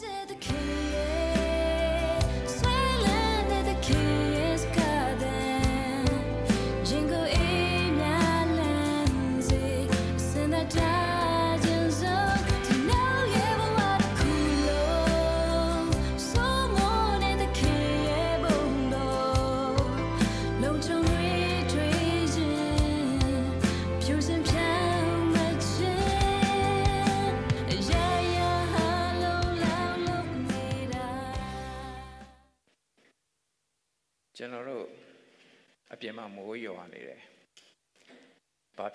[0.00, 0.81] ပြင်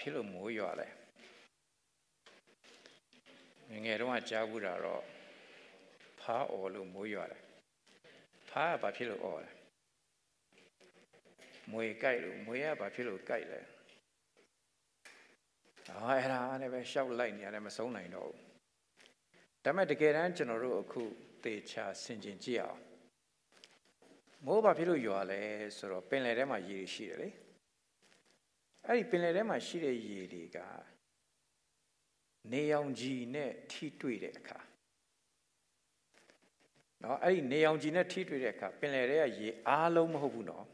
[0.07, 0.87] ဖြစ်လို့မိုးရွာလဲ။
[3.69, 5.03] ငငယ်တုန်းကကြားဘူးတာတော့
[6.19, 7.41] ဖားអော်လို့မိုးရွာတယ်။
[8.49, 9.51] ဖားကဘာဖြစ်လို့អော်လဲ။
[11.71, 13.59] မွေကြိုက်လို့မွေကဘာဖြစ်လို့ကြိုက်လဲ။
[15.89, 18.37] အော်အဲ့ဒါနဲ့ပဲရှောက်လိုက်နေရတယ်မဆုံးနိုင်တော့ဘူး။
[19.63, 21.03] ဒါပေမဲ့တကယ်တမ်းကျွန်တော်တို့အခု
[21.43, 22.79] သေချာဆင်ခြင်ကြည့်အောင်
[24.45, 25.41] မိုးဘာဖြစ်လို့ရွာလဲ
[25.77, 27.29] ဆိုတော့ပင်လယ်ထဲမှာရေတွေရှိတယ်လေ
[28.87, 30.57] အဲ့ဒီပင်လယ်ထဲမှာရှိတဲ့ရေတွေက
[32.51, 34.59] နေရောင်ခြည်နဲ့ထိတွေ့တဲ့အခါ
[37.03, 40.65] နော်အဲ့ဒီနေရောင်ခြည်နဲ့ထိတွေ့တဲ့အခါပင်လယ်ထဲကရေအားလုံးမဟုတ်ဘူးနော်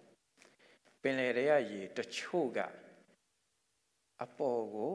[1.01, 2.59] ပင်လယ်ထဲကရေတချို့က
[4.23, 4.91] အပေါ်ကို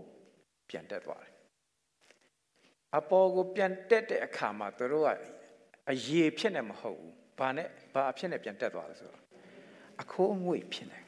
[0.68, 1.34] ပြန်တက်သွားတယ်
[2.96, 5.08] အပေါ်ကိုပြန်တက်တဲ့အခါမှာတို့က
[5.90, 9.22] အရေဖြစ်နေမဟုတ်ဘူးဘာနဲ့ဘာအဖြစ်နဲ့ပြန်တက်သွားလဲဆိုတော့
[10.02, 11.00] အခိုးအငွေ့ဖြစ်နေ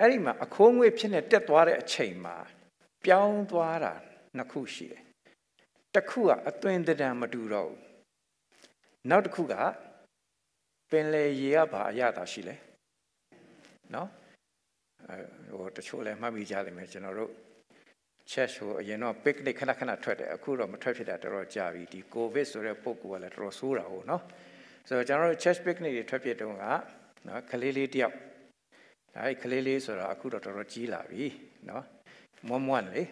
[0.00, 2.36] အဲ့ဒီမှာအခိုးအငွေ့ဖြစ်နေတက်သွားတဲ့အချိန်မှာ
[3.04, 3.94] ပြောင်းသွားတာ
[4.36, 5.02] နှစ်ခုရှိတယ်
[5.94, 7.80] တစ်ခုကအသွင်တံမတူတော့ဘူး
[9.10, 9.54] နောက်တစ်ခုက
[10.90, 12.54] ပင်လေရေကဘာအရသာရှိလဲ
[13.94, 14.08] နော်
[15.08, 15.16] အဲ
[15.56, 17.32] ဟိုတချို့လည်းမှတ်မိကြလိမ့်မယ်ကျွန်တော်တို့
[18.30, 24.22] ချက်ဆိုအရင်တော့ picnic ခဏခဏထွက်တယ်အခုတော့မထွက်ဖြစ်တာတော်တော်ကြာပြီဒီ covid ဆိုတဲ့ပုံကလည်းတော်တော်ဆိုးတာဟုတ်နော်
[24.88, 26.64] ဆိုတော့ကျွန်တော်တို့ church picnic တွေထွက်ဖြစ်တုန်းက
[27.28, 28.14] နော်ကလေးလေးတယောက်
[29.20, 31.26] အဲဒီကလေးလေးဆိုတော့အခုတော့တော်တော်ကြီးလာပြီ
[31.68, 31.84] နော်
[32.48, 33.02] မွန်းမွန်းလေ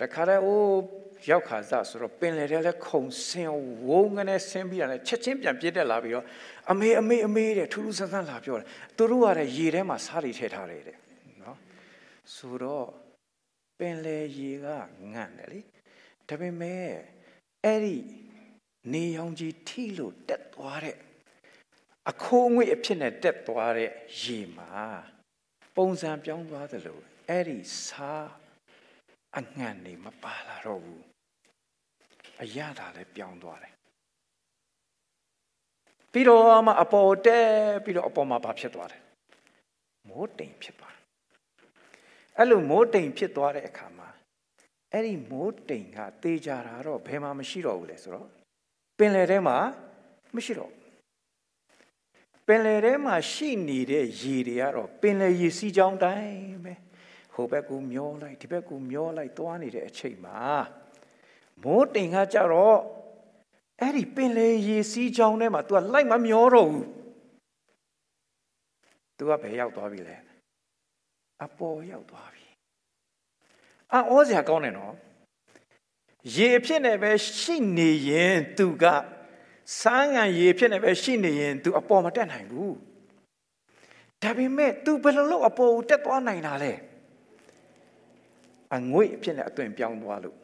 [0.00, 3.54] တခါတည်းအိုးရောက်ခါစားဆိုတော့ပင်လေထဲလဲခုံဆင်း
[3.86, 6.24] ဝုန်းကနေဆင်းပြီးတာနဲ့ချက်ချင်းပြန်ပြစ်တက်လာပြီးတော့
[6.70, 8.66] အမေအမေအမေတဲ့ထူးထူးဆန်းဆန်းလာပြောတယ်
[8.96, 10.96] သူတို့ကလည်းရေထဲမှာစားတွေထည့်ထားတယ်တဲ့
[11.42, 11.58] နော်
[12.34, 12.86] ဆိုတော့
[13.78, 14.66] ပင်လေရေက
[15.12, 15.60] ငန့်တယ်လေ
[16.28, 16.86] ဒါပေမဲ့
[17.64, 17.96] အဲ့ဒီ
[18.92, 20.96] နေရောင်ကြီးထိလို့တက်သွားတဲ့
[22.10, 23.90] အခိုးငွေအဖြစ်နဲ့တက်သွားတဲ့
[24.20, 24.72] ရေမှာ
[25.76, 26.98] ပုံစံပြောင်းသွားသလို
[27.28, 28.28] အဲ့ဒီစား
[29.38, 31.04] အငံ့နေမပါလာတော့ဘူး
[32.42, 33.74] အရသာလည်းပြောင်းသွားတယ်
[36.12, 37.48] ပြီးတော့မှအပေါ်တက်
[37.84, 39.02] ပြီးတော့အပေါ်မှာဘာဖြစ်သွားတယ်
[40.08, 41.02] မိုးတိမ်ဖြစ်သွားတယ်
[42.38, 44.08] အဲ့လိုမိုးတိမ်ဖြစ်သွားတဲ့အခါမှာ
[44.92, 48.28] အဲ့ဒီမိုးတိမ်ကတေးကြတာတော့ဘယ်မှမရှိတော့ဘူးလေဆိုတော့
[48.98, 49.56] ပင်လယ်ထဲမှာ
[50.36, 50.72] မရှိတော့
[52.46, 56.74] ပင်လယ်ထဲမှာရှိနေတဲ့ရေတွေကတော့ပင်လယ်ရေစီးကြောင်းတိုင်းပဲ
[57.34, 60.38] ဟိုဘက်ကမျောလိုက်ဒီဘက်ကမျောလိုက်သွားနေတဲ့အချိန်မှာ
[61.62, 62.78] မိုးတိမ်ကကြတော့
[63.80, 66.86] အဲ့ဒီပင်လယ်ရေစီးကြောင်းထဲမှာ तू ကလိုက်မမျောတော့ဘူး
[69.16, 70.16] तू ကဘယ်ရောက်သွားပြီလဲ
[71.44, 72.46] အပေါ်ရောက်သွားပြီ
[73.92, 74.94] အော်စရာကောင်းတယ်နော်
[76.36, 78.84] ရေဖြစ်နေပဲရှိနေရင်သူက
[79.80, 82.74] စမ်းငံရေဖြစ်နေပဲရှိနေရင်သူအပေါ်မတက်နိုင်ဘူး
[84.22, 86.72] ဒါပေမဲ့ तू ဘယ်လိုလုပ်အပေါ်ကိုတက်သွားနိုင်တာလဲ
[88.76, 90.36] အငွေ့ဖြစ်နေအသွင်ပြောင်းသွားလို့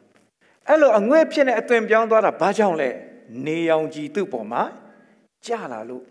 [0.67, 2.89] အဲ့လိုအငွေ့ဖြစ်နေအသွင်ပြောင်းသွားတာဘာကြောင့်လဲ
[3.45, 4.63] နေရောင်ကြီးသူ့ပေါ်မှာ
[5.45, 6.03] ကျလာလို့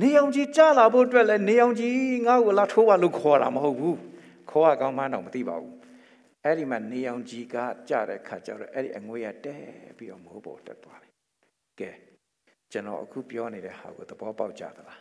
[0.00, 3.98] နေရောင်ကြီးကျလာဖို့အတွက်လဲနေရောင်ကြီးငါ့ကိုလာထိုးပါလို့ခေါ်တာမဟုတ်ဘူး
[4.50, 5.74] ခေါ်ရကောင်းမှတော့မသိပါဘူး
[6.44, 7.56] အဲ့ဒီမှာနေအောင်ကြီးက
[7.88, 9.56] ကြတဲ့ခါကျတော့အဲ့ဒီအငွေရတဲ
[9.96, 11.12] ပြီးတော့မိုးပေါ်တက်သွားတယ်
[11.80, 11.90] ကဲ
[12.72, 15.00] ကျွန်တော်အခုပြောနေတဲ့ဟာကိုသဘောပေါက်ကြသလား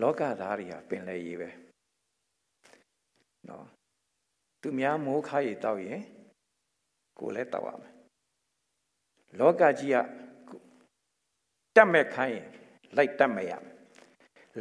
[0.00, 1.48] လောကသားတွေဟာပင်လေရေးပဲ
[3.48, 3.64] နော်
[4.60, 6.00] သူများမိုးခါရီတောက်ရင်
[7.18, 7.92] ကိုလည်းတောက်ရမယ်
[9.38, 9.96] လောကကြီးက
[11.76, 12.46] တတ်မဲ့ခိုင်းရင်
[12.96, 13.74] လိုက်တတ်မဲ့ရမယ်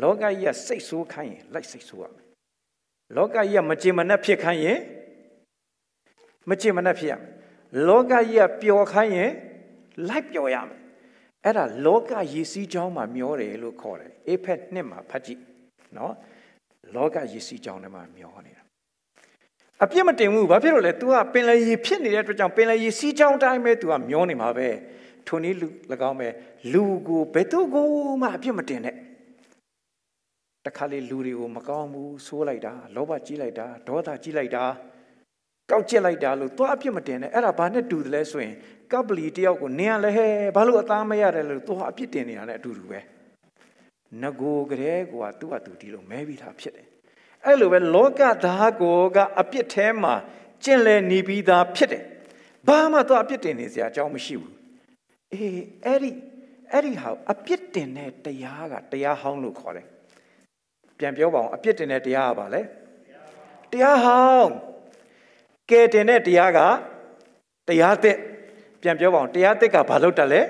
[0.01, 2.25] လောကကြီးကစိတ်ဆိုးခိုင်းရင်လိုက်စိတ်ဆိုးရမယ်
[3.15, 4.79] လောကကြီးကမကြင်မနှက်ဖြစ်ခိုင်းရင်
[6.49, 7.29] မကြင်မနှက်ဖြစ်ရမယ်
[7.87, 9.31] လောကကြီးကပျော်ခိုင်းရင်
[10.07, 10.79] လိုက်ပျော်ရမယ်
[11.45, 15.41] အဲ့ဒါလောကရည်စည်းကြောင်းမှာမျောတယ်လို့ခေါ်တယ်အေဖက်နှစ်မှာဖတ်ကြည့်
[15.97, 16.13] နော်
[16.95, 18.63] လောကရည်စည်းကြောင်းထဲမှာမျောနေတာ
[19.83, 24.69] အပြစ်မတင်ဘူးဘာဖြစ်လို့လဲ तू ကပင်လယ်ရည်ဖြစ်နေတဲ့အတွက်ကြောင့်ပင်လယ်ရည်စီးကြောင်းတိုင်းပဲ तू ကမျောနေမှာပဲ
[25.27, 25.67] ထိုနည်းလူ၎
[26.09, 26.27] င်းပဲ
[26.73, 27.87] လူကိုဘယ်သူကို
[28.21, 28.95] မှအပြစ်မတင်နဲ့
[30.65, 34.65] တခါလေလူတွေကိုမကောင်းဘူးဆိုးလိုက်တာလောဘကြီးလိုက်တာဒေါသကြီးလိုက်တာ
[35.71, 38.55] ကောက်ကျစ်လိုက်တာလို့သွားအပြစ်မတင်နဲ့အဲ့ဒါဘာနဲ့တူတယ်လဲဆိုရင်
[38.91, 42.99] ကပ်ပလီတယောက်ကိုနင်ကလည်းဟဲဘာလို့အသားမရတယ်လို့သွားအပြစ်တင်နေတာနဲ့အတူတူပဲ
[44.21, 46.87] ငကိုကလေးကသူ့အတူဒီလိုမဲပြီးသားဖြစ်တယ်
[47.45, 50.13] အဲ့လိုပဲလောကသားကိုကအပြစ်ထဲမှာ
[50.63, 52.03] ကျင့်လဲနေပြီးသားဖြစ်တယ်
[52.67, 54.53] ဘာမှတော့အပြစ်တင်နေစရာအကြောင်းမရှိဘူး
[55.33, 56.09] အေးအဲ့ဒီ
[56.71, 59.87] အဲ့ဒီဟာအပြစ်တင်တဲ့တရားကတရားဟောင်းလို့ခေါ်တယ်
[60.97, 62.61] ပြန်ပြောပါအောင်အပြစ်တင်တဲ့တရားကဘာလဲ
[63.71, 64.51] တရားဟောင်း
[65.69, 66.59] ကဲတင်တဲ့တရားက
[67.67, 68.17] တရားသစ်
[68.81, 70.41] ပြန်ပြောပါအောင်တရားသစ်ကဘာလို့တက်လဲ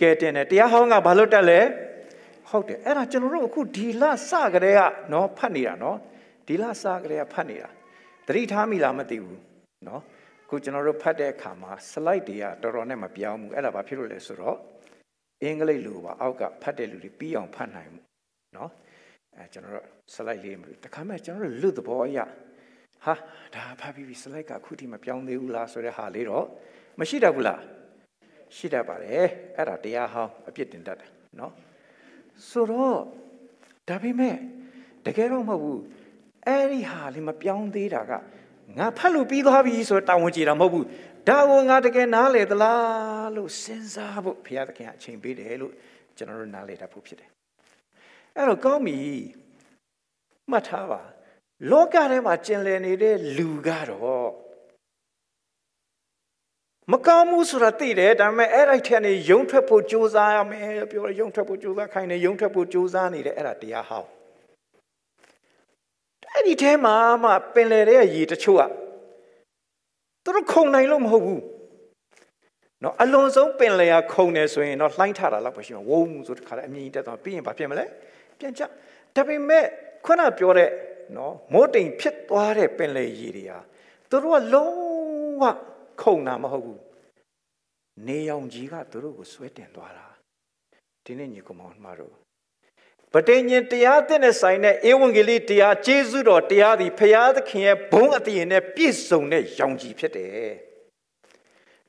[0.00, 1.60] ကဲတင်တယ်တရားဟောင်းကဘာလို့တက်လဲ
[2.50, 4.80] ဟုတ်တယ်အဲ့ဒါကျွန်တော်တို့အခုဒီလစကလေးက
[5.12, 5.98] နော်ဖတ်နေတာနော်
[6.46, 7.68] ဒီလစကလေးကဖတ်နေတာ
[8.26, 9.40] သတိထားမိလားမသိဘူး
[9.88, 10.02] နော်
[10.44, 14.56] အခုကျွန်တော်တို့ဖတ်တဲ့အခါမှာ slide တွေကတော်တော်နဲ့မပြောင်းဘူးအဲ့ဒါဘာဖြစ်လို့လဲဆိုတော့
[15.42, 18.00] အင်္ဂလိပ်လိုပါအောက်ကဖတ်တဲ့လူတွေပြီးအောင်ဖတ်နိုင်မှု
[18.56, 18.70] နော်
[19.36, 22.18] အဲကျွန်တော်တို့ slide လေးမလို့တခါမှကျွန်တော်တို့လွတ်သဘောအရ
[23.04, 23.14] ဟာ
[23.54, 26.46] ဒါဖတ်ပြီးပြီ slide ကအခုထိမပြောင်းသေးဘူးလားဆိုတဲ့ဟာလေးတော့
[26.98, 27.60] မရှိတတ်ဘူးလား
[28.56, 29.26] ရှိတတ်ပါတယ်
[29.56, 31.10] အဲ့ဒါတရားဟောင်းအပြစ်တင်တတ်တယ်
[31.40, 31.52] နော်
[32.48, 32.98] ဆိုတော့
[33.88, 34.36] ဒါပေမဲ့
[35.06, 35.80] တကယ်တော့မဟုတ်ဘူး
[36.46, 38.12] အဲ့ဒီဟာလေးမပြောင်းသေးတာက
[38.78, 40.86] ငါဖတ်လို့ပြီးသွားပြီဆိုတော့တာဝန်ကျေတာမဟုတ်ဘူး
[41.28, 45.72] ဒါကိုငါတကယ်နားလေသလားလို့စဉ်းစားဖို့ဘုရားသခင်အချိန်ပေးတယ်လို့
[46.16, 47.30] ကျွန်တော်တို့နားလေတတ်ဖို့ဖြစ်တယ်
[48.36, 48.98] အဲ့တော့ကောင်းပြီ
[50.50, 51.00] မှတ်ထားပါ
[51.70, 54.45] လောကထဲမှာကျင်လည်နေတဲ့လူကတော့
[56.92, 64.08] မကောင်းမှုဆိုတာသိတယ်ဒါပေမဲ့အဲ့အဲ့ထက်နေယုံထွက်ဖို့ကြိုးစားရမယ်ပြောရယုံထွက်ဖို့ကြိုးစားခိုင်းနေယုံထွက်ဖို့ကြိုးစားနေတယ်အဲ့ဒါတရားဟောင်း
[66.32, 68.62] အဲ့ဒီထဲမှာမှပင်လေတဲ့ရေတချို့က
[70.24, 71.42] သူတို့ခုံနိုင်လို့မဟုတ်ဘူး
[72.82, 77.84] နော်အလွန်ဆုံးပင်လေရခုံနေဆိုရင်တော့လှိုင်းထတာလောက်ပဲရှိမှာဝုန်းဆိုတခါလည်းအမြင်ကြီးတက်သွားပြီးရင်ဘာဖြစ်မလဲ
[78.38, 78.62] ပြန်ချ
[79.14, 79.64] ဒါပေမဲ့
[80.06, 80.70] ခုနပြောတဲ့
[81.16, 83.58] နော်မိုးတိမ်ဖြစ်သွားတဲ့ပင်လေရေတွေဟာ
[84.10, 84.76] သူတို့ကလုံး
[85.42, 85.44] ဝ
[86.02, 86.82] ခုံတာမဟုတ်ဘူး
[88.06, 90.06] နေရောင်ကြီးကသူတို့ကိုဆွဲတင်သွားတာ
[91.04, 92.14] ဒီနေ့ညီကောင်မတို့
[93.12, 100.50] ပဋိညာဉ်တရားသစ်နဲ့ဆိုင်တဲ့ဧဝံဂေလိတရားကျေးဇူးတော်တရားသည်ဖရာသခင်ရဲ့ဘုန်းအတည်နဲ့ပြည့်စုံတဲ့ရောင်ကြီးဖြစ်တယ်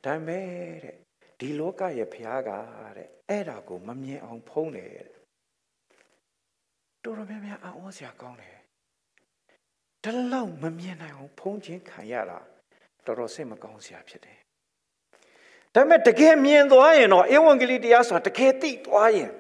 [0.06, 0.46] ဒါမဲ့
[0.84, 0.96] တဲ့
[1.40, 2.50] ဒီလောကရဲ့ဖရာက
[2.98, 5.08] တဲ့အဲ့ဒါကိုမမြင်အောင်ဖုံးတယ်တဲ့
[7.04, 8.58] တော်တော်များများအောင်းစရာကောင်းတယ်
[10.04, 12.40] ဒါလောက်မမြင်နိုင်အောင်ဖုံးခြင်းခံရတာ
[13.08, 14.38] တော်တော်စိတ်မကောင်းစရာဖြစ်တယ်
[15.74, 19.32] ဒါပေမဲ့တကယ်မြင်သွားရင်တော့ဧဝံဂေလိတရားဆိုတာတကယ်သိသွားရင်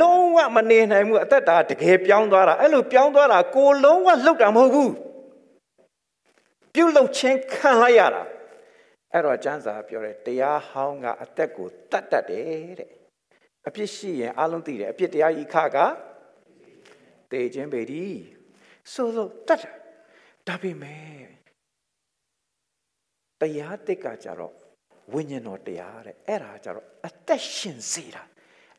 [0.00, 4.92] လုံးဝမနေနိုင်ဘူးအသက်တာတကယ်ပြောင်းသွားတာအဲ့လိုပြောင်းသွားတာကိုလုံးဝလှုပ်တာမဟုတ်ဘူး
[6.74, 8.22] ပြုတ်လှုပ်ခြင်းခံလိုက်ရတာ
[9.12, 12.90] အဲ့တော့ကျမ်းစာပြောတယ်တရားဟောင်းကအသက်ကိုတတ်တတ်တယ်တဲ့
[13.66, 15.78] အပြစ်ရှိရင်အလုံးသိတယ်အပြစ်တရားဤခက
[17.30, 18.04] တေခြင်းပေဒီ
[18.92, 19.74] ဆိုဆိုတတ်တယ်
[20.46, 21.33] ဒါပေမဲ့
[23.44, 24.52] တရားတစ်ကကြတော့
[25.12, 28.22] ဝိညာဉ်တော်တရားတဲ့အဲ့ဒါကြတော့အသက်ရှင်စေတာ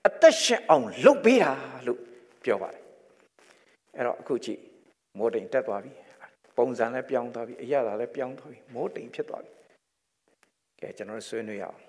[0.08, 1.52] အသက်ရှင်အောင်လုပ်ပေးတာ
[1.88, 2.00] လို့
[2.44, 2.84] ပြောပါတယ်
[3.96, 4.60] အဲ့တော့အခုကြည့်
[5.18, 5.94] မိုးတိမ်တက်သွားပြီ
[6.58, 9.52] ပုံစံလည်းပြောင်းသွားပြီအရာလည်းပြောင်းသွားပြီမိုးတိမ်ဖြစ်သွားပြီ
[10.80, 11.80] ကဲကျွန်တော်ဆွေးနွေးရအောင်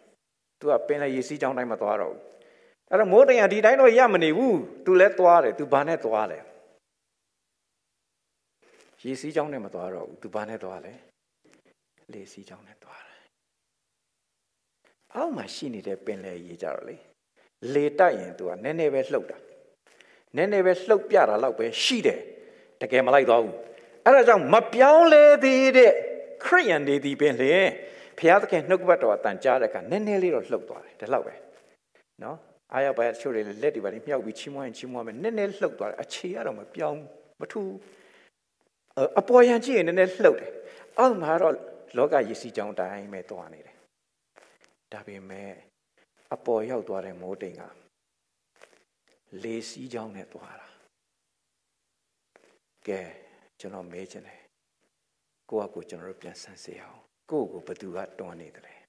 [0.58, 2.20] သူကပင်လည်းရေစီးကြောင်းတိုင်းမသွားတော့ဘူး
[2.90, 6.38] အဲ့တော့မိုးတိမ်ကဒီတိုင်းတော့ရမနေဘူးသူလည်းသွားတယ်သူဘာနဲ့သွားလဲ
[9.02, 10.92] ရေစီးကြောင်းနဲ့မသွားတော့ဘူးသူဘာနဲ့သွားလဲ
[12.12, 13.22] လေစီးကြောင်းနဲ့သွားတယ်
[15.14, 16.96] အောက်မှာရှိနေတဲ့ပင်လယ်ရေကြတော့လေ
[17.74, 19.38] လေတိုက်ရင်သူကနည်းနည်းပဲလှုပ်တာ
[20.36, 22.18] နည်းနည်းပဲလှုပ်ပြတာလောက်ပဲရှိတယ်
[22.80, 23.54] တကယ်မလိုက်သွားဘူး
[24.04, 25.92] အဲ့ဒါကြောင့်မပြောင်းလဲသေးတဲ့
[26.44, 27.52] ခရိယန်တွေဒီပင်လေ
[28.18, 31.34] ဘုရားသခင်နှုတ်ကပတ်တော်အတန်ကြားတဲ့အခါနည်းနည်းလေးတော့လှုပ်သွားတယ်ဒီလောက်ပဲ
[32.22, 32.36] နော်
[32.72, 37.00] အားရပါရချို့တွေလက်တွေပါလိမြောက်ပြီးချီးမွမ်းရင်ချီးမွမ်းမယ်နည်းနည်းလှုပ်သွားတယ်အခြေရတော့မပြောင်း
[37.40, 37.70] မထူး
[39.20, 40.50] အပေါ်ယံကြည့်ရင်နည်းနည်းလှုပ်တယ်
[40.98, 41.54] အောက်မှာတော့
[41.96, 43.76] လောကရည်စီကြောင်းတိုင်းပဲသွားနေတယ်
[44.92, 45.50] ဒါပေမဲ့
[46.34, 47.62] အပေါ်ရောက်သွားတဲ့မိုးတိမ်က
[49.42, 50.68] လေစီးကြောင်းနဲ့သွားတာ
[52.86, 53.00] ကဲ
[53.60, 54.40] ကျွန်တော်မေးချင်တယ်
[55.50, 57.00] ကိုယ့်အကိုကျွန်တော်တို့ပြန်ဆန်းစစ်အောင်
[57.30, 58.80] ကိုယ့်ကိုဘသူကတွန်းနေတယ်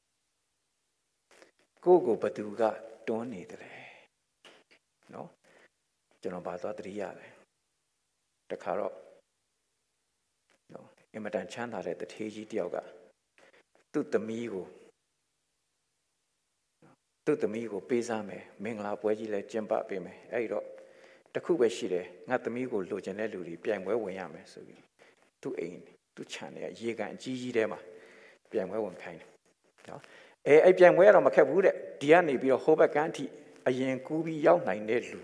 [1.85, 2.61] ကိုယ့်ကိုဘသူက
[3.07, 3.61] တွန်းနေတယ်
[5.13, 5.29] နော်
[6.21, 7.31] ကျွန်တော်ဘာသွားတတိရတယ်
[8.51, 8.93] တခါတော့
[10.73, 12.77] နော်အင်မတန်ချမ်းသာတဲ့တထေးကြီးတယောက်က
[13.93, 14.65] သူ့သမီးကို
[17.25, 20.65] သူ့သမီးကိုပေးစားမယ်မင်္ဂလာပွဲကြီးလည်းကျင်းပပေးမယ်အဲ့ဒီတော့
[21.33, 24.81] တခုပဲရှိတယ်ငါသမီးကိုလိုချင်တဲ့လူတွေပြိုင်ပွဲဝင်ရမယ်ဆိုပြီး
[25.41, 25.79] သူ့အိမ်
[26.15, 27.79] သူ့ခြံထဲရေကန်အကြီးကြီးထဲမှာ
[28.51, 29.29] ပြိုင်ပွဲဝင်ခိုင်းတယ်
[29.89, 30.01] နော်
[30.47, 33.25] အဲအဲ့ပြိုင်ပွဲကတော့မခက်ဘူးတဲ့ဒီကနေပြီးတော့ဟိုဘက်ကန်းထိ
[33.67, 35.19] အရင်ကူးပြီးရောက်နိုင်တဲ့လူ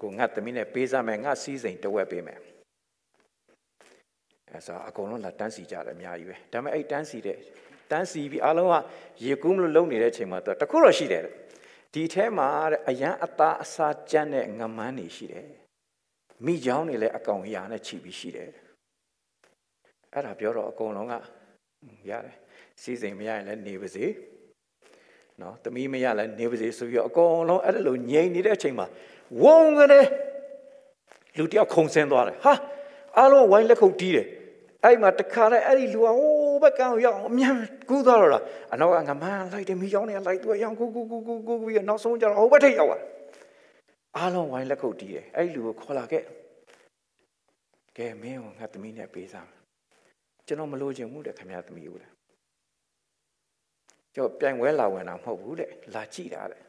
[0.00, 2.38] ကိုငါသမီးနဲ့ပေးစားမယ်ငါစီးစိမ်တဝက်ပေးမယ်
[4.50, 7.38] အဲဆိုအကုန်လုံးလာတန်းစီကြတယ်အများကြီးပဲဒါပေမဲ့အဲ့တန်းစီတဲ့
[7.90, 8.74] တန်းစီပြီးအားလုံးက
[9.24, 11.22] ရေကူးမလို့လုံနေတဲ့အချိန်မှာတခုတော့ရှိတယ်
[11.92, 15.48] ဒီထဲမှာတဲ့အရန်အသားအစာကြမ်းတဲ့ငမန်းတွေရှိတယ်
[16.44, 18.50] မိချောင်းတွေလည်းအကောင်ရာနဲ့ခြိပြီးရှိတယ်
[20.14, 21.14] အဲ့ဒါပြောတော့အကုန်လုံးက
[22.10, 22.36] ရတယ်
[22.82, 24.06] စီစဉ်မရရင်လည်းနေပါစေ
[25.40, 28.86] နော်တမီးမရလည်းနေပါစေဆိုပြီးအကုန်လုံးအဲ့လိုငြိမ်နေတဲ့အချိန်မှာ
[29.42, 30.00] ဝုန်းကနေ
[31.38, 32.54] လူတယောက်ခုံဆင်းသွားတယ်ဟာ
[33.18, 34.26] အားလုံးဝိုင်းလက်ခုပ်တီးတယ်
[34.84, 37.54] အဲ့မှာတခါတည်းအဲ့ဒီလူကဟိုး ဘက်ကရောက်အမြန်
[37.88, 43.02] ကူးသွားတော့လားအနောက်ကငမန်းလိုက်တယ်မိချောင်းတွေကလိုက်သူရောင်ကူးကူးကူးကူးကူးပြီးနောက်ဆုံးကျတော့ဟိုဘက်ထိပ်ရောက်သွား
[44.16, 46.22] အားလုံးဝိုင်းလက်ခုပ်တီးတယ်အဲ့ဒီလူကိုခေါ်လာခဲ့
[47.96, 49.48] ကဲမင်းကငါသမီးနဲ့ပေးစား
[50.46, 52.08] ကျွန်တော်မလို့ချင်ဘူးတဲ့ခင်ဗျားသမီးကိုလေ
[54.14, 56.62] ကျော်ပြိုင်ဝဲလာဝင်တာမဟုတ်ဘူးတဲ့လာကြည့်တာတဲ့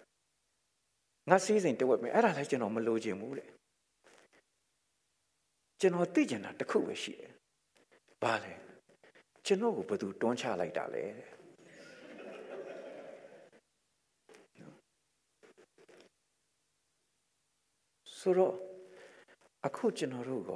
[1.29, 3.49] ငါစီးစိမ်တဝက်ပဲအဲ့ဒါလည်းကျွန်တော်မလို့ချင်ဘူးတဲ့
[5.79, 7.31] ကျွန်တော်သိကျင်တာတစ်ခုပဲရှိတယ်
[8.23, 8.53] ဘာလဲ
[9.45, 11.05] ကျွန်တော်ကိုဘယ်သူတွန်းချလိုက်တာလဲ
[18.19, 18.53] ဆိုတော့
[19.65, 20.51] အခုကျွန်တော်တို့က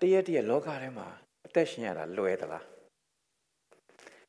[0.00, 1.06] တရက်တရက်လောကထဲမှာ
[1.46, 2.64] အသက်ရှင်ရတာလွယ်သလား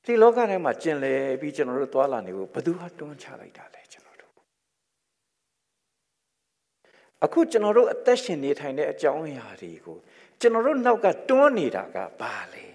[0.04, 4.34] ဒီလောကထဲမှာကျင်လည်ပြီးကျွန်တော်တို့သွာလာနေဖို့ဘယ်သူဟာတွန်းချလိုက်တာလဲကျွန်တော်တို့
[7.24, 9.98] အခုကျွန်တော်တို့အသက်ရှင်နေထိုင်တဲ့အကြောင်းအရာတွေကို
[10.40, 12.66] ကျွန်တော်တို့နောက်ကတွန်းနေတာကဘာလဲ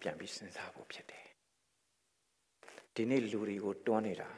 [0.00, 1.26] ပြန်ပြီးစဉ်းစားဖို့ဖြစ်တယ်
[2.94, 4.30] ဒီနေ့လူတွေကိုတွန်းနေတာ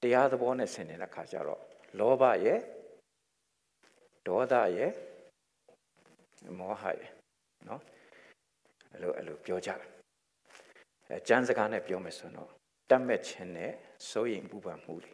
[0.00, 1.62] တရားသဘောနဲ့ဆင်နေတဲ့ခါကျတော့
[1.98, 2.60] လောဘရဲ့
[4.26, 4.92] ဒေါသရဲ့
[6.58, 7.10] မောဟရဲ့
[7.68, 7.82] နော်
[8.92, 9.88] အဲ့လိုအဲ့လိုပြောကြတယ်
[11.08, 12.50] အဲကျမ်းစကားနဲ့ပြောမယ်ဆိုတော့
[12.90, 13.72] တတ်မဲ့ခြင်းနဲ့
[14.08, 15.12] စိုးရိမ်ပူပန်မှုတွေ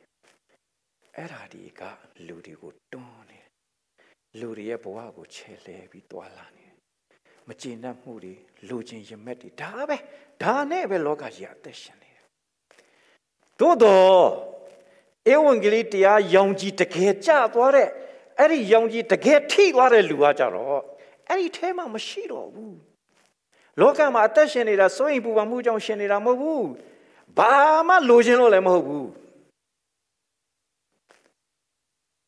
[1.16, 1.82] အဲ့ဓာဒီက
[2.26, 3.37] လူတွေကိုတွန်းနေ
[4.40, 6.66] လူတွေရဲ့ဘဝကိုချဲ့လဲပြီးတွာလာနေ
[7.48, 8.34] မကျေနပ်မှုတွေ
[8.68, 9.96] လူချင်းရမက်တွေဒါပဲ
[10.42, 12.26] ဒါနဲ့ပဲလောကကြီးအသက်ရှင်နေတယ်
[13.60, 14.24] သို့တော့
[15.32, 17.88] ဧဝံဂေလိတရားယုံကြည်တကယ်ကြသွားတဲ့
[18.38, 20.80] အဲ့ဒီယုံကြည်တကယ်ထိသွားတဲ့လူကကြတော့
[21.28, 22.78] အဲ့ဒီထဲမှာမရှိတော့ဘူး
[23.80, 26.68] လောကမှာအသက်ရှင်နေတာစိုးရင်ပူပန်မှုကြောင့်ရှင်နေတာမဟုတ်ဘူး
[27.38, 27.54] ဘာ
[27.88, 29.08] မှလိုချင်လို့လည်းမဟုတ်ဘူး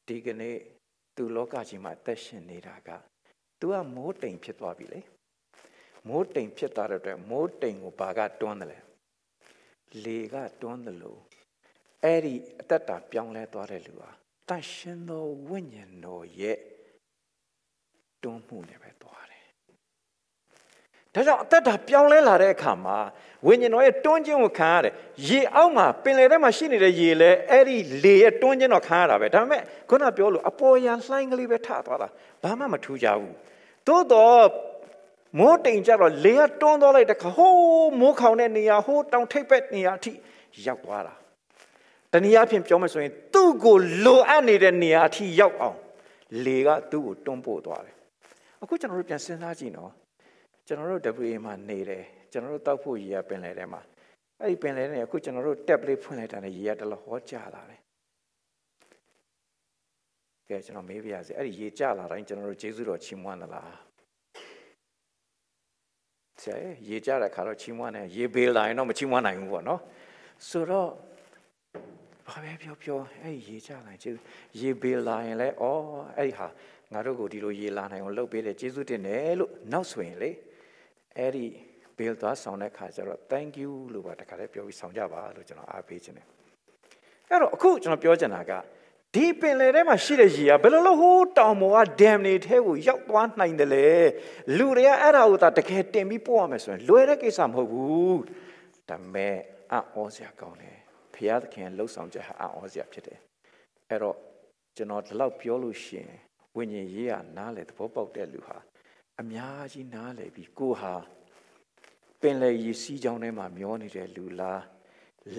[0.07, 0.57] ဒီကနေ့
[1.21, 2.91] သူလောကကြီးမှာအသက်ရှင်နေတာက
[3.61, 5.01] तू ကမိုးတိမ်ဖြစ်သွားပြီလေ
[6.09, 8.79] မိုးတိမ်ဖြစ်သွားတဲ့အတွက်မိုးတိမ်ကိုဘာကတွန်းတယ်လဲ
[10.05, 11.21] လေကတွန်းတယ်လို့
[12.05, 14.11] အဲ့ဒီအသက်တာပြောင်းလဲသွားတဲ့လူဟာ
[14.49, 16.59] တန်ရှင်သောဝိညာဉ်တော်ရဲ့
[18.23, 19.30] တွန်းမှုနဲ့ပဲသွားတယ်။
[21.15, 22.99] ဒါကြောင့်အသက်တာပြောင်းလဲလာတဲ့အခါမှာ
[23.47, 24.93] ဝိညာဉ်တော်ရဲ့တွန်းခြင်းကိုခံရတယ်။
[25.29, 32.09] ရေအောက်မှာပင်လယ်ထဲမှာရှိနေတဲ့ရေလဲအဲ့ဒီလေရဲ့တွန်းခြင်းတော့ခံရတာပဲ။ဒါပေမဲ့ခုနပြောလို့အပေါ်ယံလှိုင်းကလေးပဲထသွားတာ
[32.43, 33.35] ဘာမှမထူးကြဘူး။
[33.87, 34.43] သို့တော့
[35.39, 40.13] မိုးတိမ်ကြတော့လေကတွန်းသွားလိုက်တဲ့ခါဟိုးမိုးခေါင်တဲ့နေရာဟိုးတောင်ထိပ်ဘက်နေရာအထိ
[40.67, 41.15] ရောက်သွားတာ
[42.13, 45.79] တနည်းအားဖြင့်ပြောမယ်ဆိုရင်သူ့ကိုလိုအပ်နေတဲ့နေရာအထိရောက်အောင်
[46.45, 47.95] လေကသူ့ကိုတွန်းပို့သွားတယ်
[48.63, 49.91] အခုကျွန်တော်တို့ပြန်စဉ်းစားကြည့်နော်
[50.71, 53.81] ကျွန်တော်တို့ WA မှာနေတယ်ကျွန်တော်တို့တောက်ဖို့ရေရပင်လယ်ထဲမှာ
[54.41, 57.81] အဲ့ဒီပင်လယ်ထဲအခုကျွန်တော်တို့ tab လေးဖွင့်လိုက်တာနဲ့ရေရတလဟောကျလာတယ်
[60.49, 63.73] ကဲကျွန်တော်မေးပြရစီအဲ့ဒီရေကျလာတိုင်းကျွန်တော်တို့ကျေးဇူးတော်ချီးမွမ်းသလား
[66.43, 66.57] ဆရာ
[66.89, 69.81] ရေကျတဲ့ခါတော့ချီးမွမ်းတယ်ရေဘေးလာရင်တော့မချီးမွမ်းနိုင်ဘူးပေါ့နော်
[70.49, 70.89] ဆိုတော့
[72.29, 74.15] ဘာပဲပြောပြောအဲ့ဒီရေချလိုက်ကျေး
[74.61, 75.65] ရေဘေးလာရင်လည်းဩ
[76.17, 76.47] အဲ့ဒီဟာ
[76.93, 80.31] ငါတို့ကိုဒီလိုရေလာနိုင်အောင်လုပ်ပေးတယ်ကျေးဇူးတင်တယ်လို့နောက်ဆိုရင်လေ
[81.21, 81.47] အဲ့ဒီ
[81.97, 86.27] ဘေးသွားဆောင်တဲ့ခါကျတော့ thank you လို့ပါတခါတည်းပြောပြီးဆောင်ကြပါလို့ကျွန်တော်အားပေးခြင်းတယ်
[87.29, 88.53] အဲ့တော့အခုကျွန်တော်ပြောချင်တာက
[89.15, 93.89] ဒီပင်လယ်ထဲမှာရှိတဲ့ရေကဘယ်လိုလုပ်ဟိုးတောင်ပေါ်ကဒမ်တွေထဲကိုရောက်သွားနိုင်တယ်လေ
[94.57, 98.21] လူတွေကအဲ့ဒါကိုသာတကယ်တင်ပြီးပို့ရမယ်ဆိုရင်လွယ်တဲ့ကိစ္စမဟုတ်ဘူး
[98.89, 99.37] ဒါပေမဲ့
[99.73, 100.77] အံ့ဩစရာကောင်းတယ်
[101.15, 103.19] ဘုရားသခင်လှုပ်ဆောင်ချက်ဟာအံ့ဩစရာဖြစ်တယ်
[103.89, 104.17] အဲ့တော့
[104.77, 106.13] ကျွန်တော်ဒီလောက်ပြောလို့ရှိရင်
[106.57, 108.57] ဝိညာဉ်ရေးရနားလေသဘောပေါက်တဲ့လူဟာ
[109.21, 110.95] အများကြီးနားလေပြီးကိုဟာ
[112.21, 114.63] ပင်လေရီစီးကြောင်းထဲမှာမျောနေတဲ့လူလား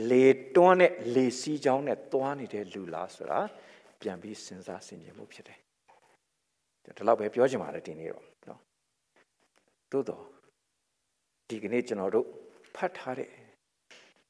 [0.09, 3.39] လေတွန်းတဲ့လေစီးကြောင်းနဲ့သွားနေတဲ့လူလားဆိုတာ
[4.01, 5.59] ပြန်ပြီးစဉ်းစားဆင်ခြင်မှုဖြစ်တယ်
[6.83, 8.61] ဒီလောက်ပဲပြောချင်ပါတယ်ဒီနေ့တော့နော်
[9.91, 10.23] သို့တော့
[11.49, 12.27] ဒီကနေ့ကျွန်တော်တို့
[12.75, 13.29] ဖတ်ထားတဲ့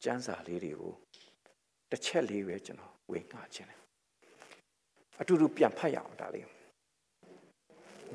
[0.04, 0.94] ကျမ်းစာလေးတွေကို
[1.92, 3.80] တစ်ချက်လေးပဲကျွန်တော်ဝေငှခြင်းတယ်
[5.22, 6.61] အတူတူပြန်ဖတ်ရအောင်ဒါလေး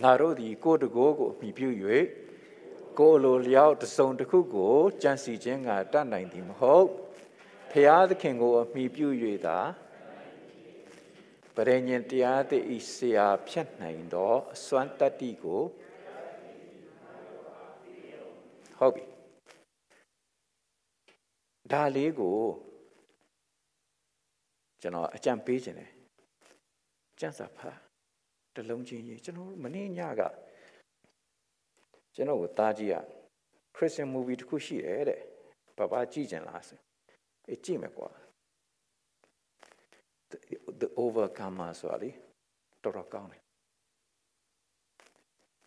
[0.02, 1.68] ငါတို့ဒီကိုတကိုးကိုအမိပြု၍
[2.98, 6.86] ကိုလိုလျောက်တစုံတစ်ခုကိုကြံစီခြင်းကတတ်နိုင်သည်မဟုတ်
[7.70, 9.08] ဖျားသခင်ကိုအမိပြု၍
[9.46, 9.58] သာ
[11.54, 15.62] ပရိညင်တရားသည့်ဤဆရာဖြတ်နိုင်သောအစွမ်းတတ္တိကို
[18.78, 19.04] ဟုတ်ပြီ
[21.72, 22.38] ဒါလေးကို
[24.80, 25.90] ကျွန်တော်အကြံပေးခြင်းတယ်
[27.20, 27.85] ကျန့်စာဖတ်
[28.56, 30.22] တလုံးချင်းကြီးကျွန်တော်မနေ့ညက
[32.14, 32.94] ကျွန်တော်ကိုတားကြည့်ရ
[33.76, 35.20] Christian movie တစ်ခုရှိတယ်တဲ့
[35.78, 36.78] ဘာဘာကြည့်ကြလားဆို
[37.48, 38.10] အေးကြည့်မယ်ကွာ
[40.30, 40.38] the,
[40.80, 42.10] the overcomer ဆိုတာလေ
[42.82, 43.42] တော်တော်ကောင်းတယ်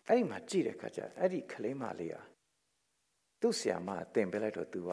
[0.08, 2.22] အဲ့ဒီမှာကြည့်တဲ့ခါကျအဲ့ဒီကလေးမလေးဟာ
[3.40, 4.90] သူ့ဆရာမတင်ပေးလိုက်တော့သူက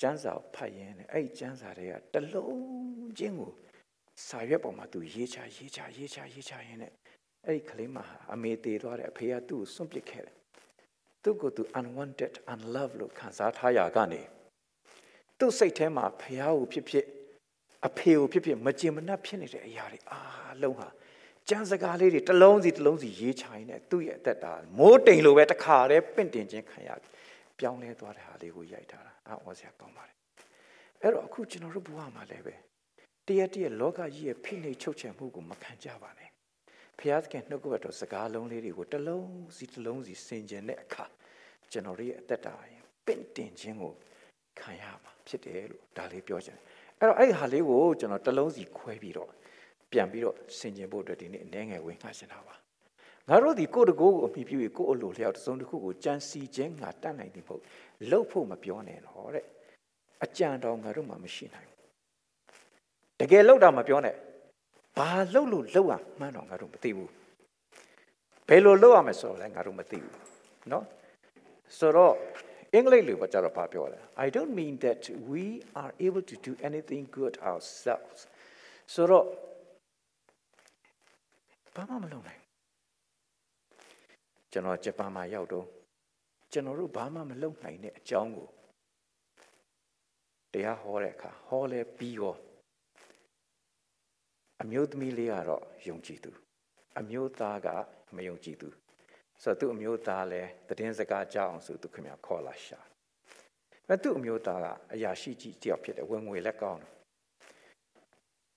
[0.00, 3.52] ကျမ်းစာကိုဖတ်ရင်းနဲ့အဲ့ဒီကျမ်းစာတွေကတလုံးချင်းကို
[4.26, 6.92] စာရွက်ပေါ်မှာသူရေးချရေးချရေးချရေးချရင်းနဲ့
[7.46, 10.34] အဲ့ဒီကလေးမဟာအမေသေးသွားတယ်အဖေကသူ့ကိုစွန့်ပစ်ခဲ့တယ်
[11.22, 14.22] သူ့ကိုသူ unwanted unloved လို့ခံစားထားရကနေ
[15.38, 17.06] သူ့စိတ်ထဲမှာဖះကိုဖြစ်ဖြစ်
[17.86, 20.88] အဖေကိုဖြစ်ဖြစ်မကြင်မနှက်ဖြစ်နေတဲ့အရာတွေအားလုံးဟာ
[21.48, 27.08] ကျမ်းစကားလေးတွေတစ်လုံးစီတစ်လုံးစီရေးချရင်နဲ့သူ့ရဲ့အသက်တာမိုးတိမ်လိုပဲတစ်ခါတည်းပင့်တင်ခြင်းခံရပြီ
[27.58, 30.16] ပြောင်းလဲသွားတဲ့ဟာလေးကိုရိုက်ထားတာအော်စရာကောင်းပါတယ်
[31.02, 32.54] အဲ့တော့အခုကျွန်တော်တို့ဘဝမှာလည်းပဲ
[33.28, 36.30] တရက်တရက်လောကကြီးရဲ့ဖိနှိပ်ချုပ်ချယ်မှုကိုမခံကြပါနဲ့
[36.98, 41.04] ဖျားသခင်နှုတ်ကပတ်တော်စကားလုံးလေးတွေကိုတစ်လုံးစီတစ်လုံးစီဆင်ခြင်တဲ့အခါ
[41.70, 42.54] ကျွန်တော်တို့ရဲ့အသက်တာ
[43.06, 43.92] ပင့်တင်ခြင်းကို
[44.60, 46.64] ခံရမှာဖြစ်တယ်လို့ဒါလေးပြောချင်တယ်
[47.00, 49.30] အဲ့တော့အဲ့ဒီဟာလေးကိုကျွန်တော်တစ်လုံးစီခွဲပြီးတော့
[49.90, 52.54] ပြန်ပြီးတော့ဆင်ခြင်ဖို့အတွက်ဒီနေ့အနေငယ်ဝင်ခါရှင်တာပါ
[53.28, 57.62] ငါတို့ဒီကိုယ့်တကိုယ်ကိုအမိပြုပြီးကိုယ့်အလိုလျောက်တစုံတစ်ခုကိုကြံစီခြင်းငါတတ်နိုင်တယ်မဟုတ်
[58.10, 59.44] လှုပ်ဖို့မပြောနဲ့တော့တဲ့
[60.24, 61.73] အကြံတော်ငါတို့မှမရှိနိုင်ဘူး
[63.19, 64.15] တကယ်လှုပ်တာမပြောနဲ့
[64.97, 67.11] ဘာလှုပ်လို့လှုပ်ရမှန်းတော့ငါတို့မသိဘူး
[68.47, 70.15] ဘယ်လိုလှုပ်ရမလဲဆိုတော့လည်းငါတို့မသိဘူး
[70.69, 70.83] เนาะ
[71.77, 72.13] ဆိုတော့
[72.73, 75.43] အင်္ဂလိပ်လိုပါကြတော့ဘာပြောလဲ I don't mean that we
[75.81, 78.19] are able to do anything good ourselves
[78.93, 79.25] ဆိုတော့
[81.75, 82.41] ဘာမှမလုပ်နိုင်
[84.51, 85.65] ကျွန်တော်ဂျပန်မှာရောက်တော့
[86.51, 88.47] ကျွန်တော်တို့ဘာမှမလုပ်နိုင်တဲ့အကြောင်းကို
[90.53, 92.35] တရားဟောတဲ့အခါဟောလဲပြီးရော
[94.62, 96.30] အမျိုးသမီးလေးကတော့ယုံကြည်သူ
[97.00, 97.68] အမျိုးသားက
[98.16, 98.68] မယုံကြည်သူ
[99.42, 102.80] ဆိုတော့သူ့အမျိုးသားလည်းတည်င်းစကားကြောက်အောင်ဆိုသူခင်ဗျခေါ်လာရှာ
[103.88, 106.90] အဲသူ့အမျိုးသားကအရာရှိကြီးတယောက်ဖြစ်တယ်ဝင်ငွေလည်းကောင်းတယ်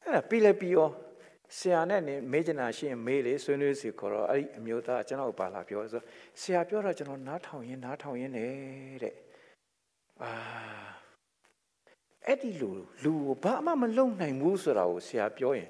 [0.04, 0.90] အဲ့ဒါပြီးလဲပြီးရော
[1.58, 6.02] ဆရာနဲ့နေမေးချင်တာရှိရင်မေးလေဆွေးနွေးစီခေါ်တော့အဲ့ဒီအမျိုးသားကျွန်တော်ပါလာပြောဆို
[6.42, 8.48] ဆရာပြောတော့ကျွန်တော်နားထောင်ရင်းနားထောင်ရင်းနေ
[9.04, 9.16] တဲ့
[10.24, 10.32] အာ
[12.26, 12.70] အဲ့ဒီလူ
[13.04, 15.70] လူကိုဘာမှမလုပ်နိုင်ဘူးဆိုတာကိုဆရာပြောရင်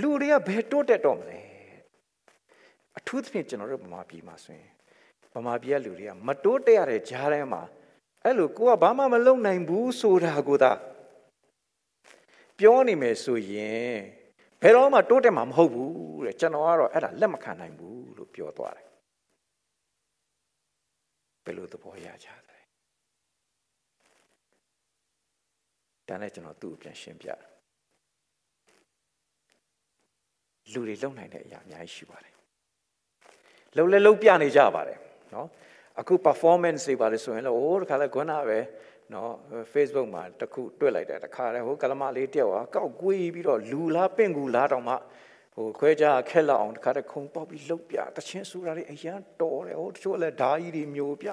[0.00, 1.40] လူတွေကဘယ်တိုးတက်တော့မလဲ
[2.98, 4.70] အထူးသဖြင့်ကျွန်တော်တို့ဗမာပြည်မှာဆိုရင်
[5.34, 7.62] ဗမာပြည်ကလူတွေကမတိုးတက်ရတဲ့ကြားထဲမှာ
[8.24, 10.72] အဲ့လိုကိုကဘာမှမလုပ်နိုင်ဘူးဆိုတာကိုသာ
[12.58, 13.94] ပြောနေမယ်ဆိုရင်
[14.62, 15.94] ဘယ်တော့မှတိုးတက်မှာမဟုတ်ဘူး
[16.26, 18.88] တဲ့ကျွန်တော်ကတော့အဲ့ဒါလက်မခံနိုင်ဘူးလို့ပြောသွားတယ်
[21.44, 22.58] ဘယ်လိုသဘောရကြလဲ
[26.08, 27.53] ဒါနဲ့ကျွန်တော်သူ့ကိုပြန်ရှင်းပြတယ်
[30.72, 32.32] လူတွေလုံနိုင်တဲ့အရာအများကြီးရှိပါတယ်
[33.76, 34.98] လုံလဲလုံပြနေကြပါတယ်
[35.34, 35.48] နော်
[36.00, 38.58] အခု performance တွေပါလေဆိုရင်လည်းဟိုတခါလဲခွန်းနာပဲ
[39.14, 39.30] နော်
[39.72, 44.94] Facebook မှာတခုတွေ့လိုက်တယ်တခါလဲဟိုကလမလေးတယောက်ကကောက်ကွေးပြီးတော့လူလားပင့်ကူလားတောင်မှ
[45.56, 51.28] ဟိုခွဲကြခက်လောက်အောင်တခါတည်းခုံပေါက်ပြီးလှုပ်ပြတချင်းဆူတာလေးအရန်တော်တယ်ဟိုတချို့လည်းဓာကြီးတွေမျိုးပြ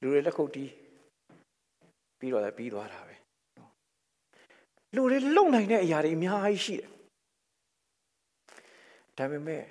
[0.00, 0.70] လူတွေလက်ခုပ်တီး
[2.18, 3.14] ပြီးတော့လည်းပြီးသွားတာပဲ
[4.94, 6.90] လူတွေလုံနိုင်တဲ့အရာတွေအများကြီးရှိတယ်
[9.20, 9.62] ဒါပေမဲ့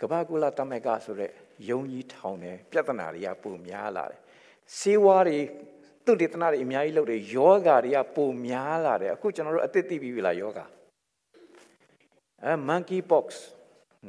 [0.00, 1.30] ကဘာကူလာတမက်ကဆိုတဲ့
[1.70, 4.20] ယုံကြီးထောင်တယ်ပြဿနာတွေကပုံများလာတယ်
[4.78, 5.38] စေဝါတွေ
[6.04, 10.64] သူတေသနာတွေအများကြီးလုပ်တယ်ယောဂါတွေကပုံများလာတယ်အခုကျွန်တော်တို့အသစ်သိပြီးပြီလားယောဂါ
[12.44, 13.26] အဲ monkey pox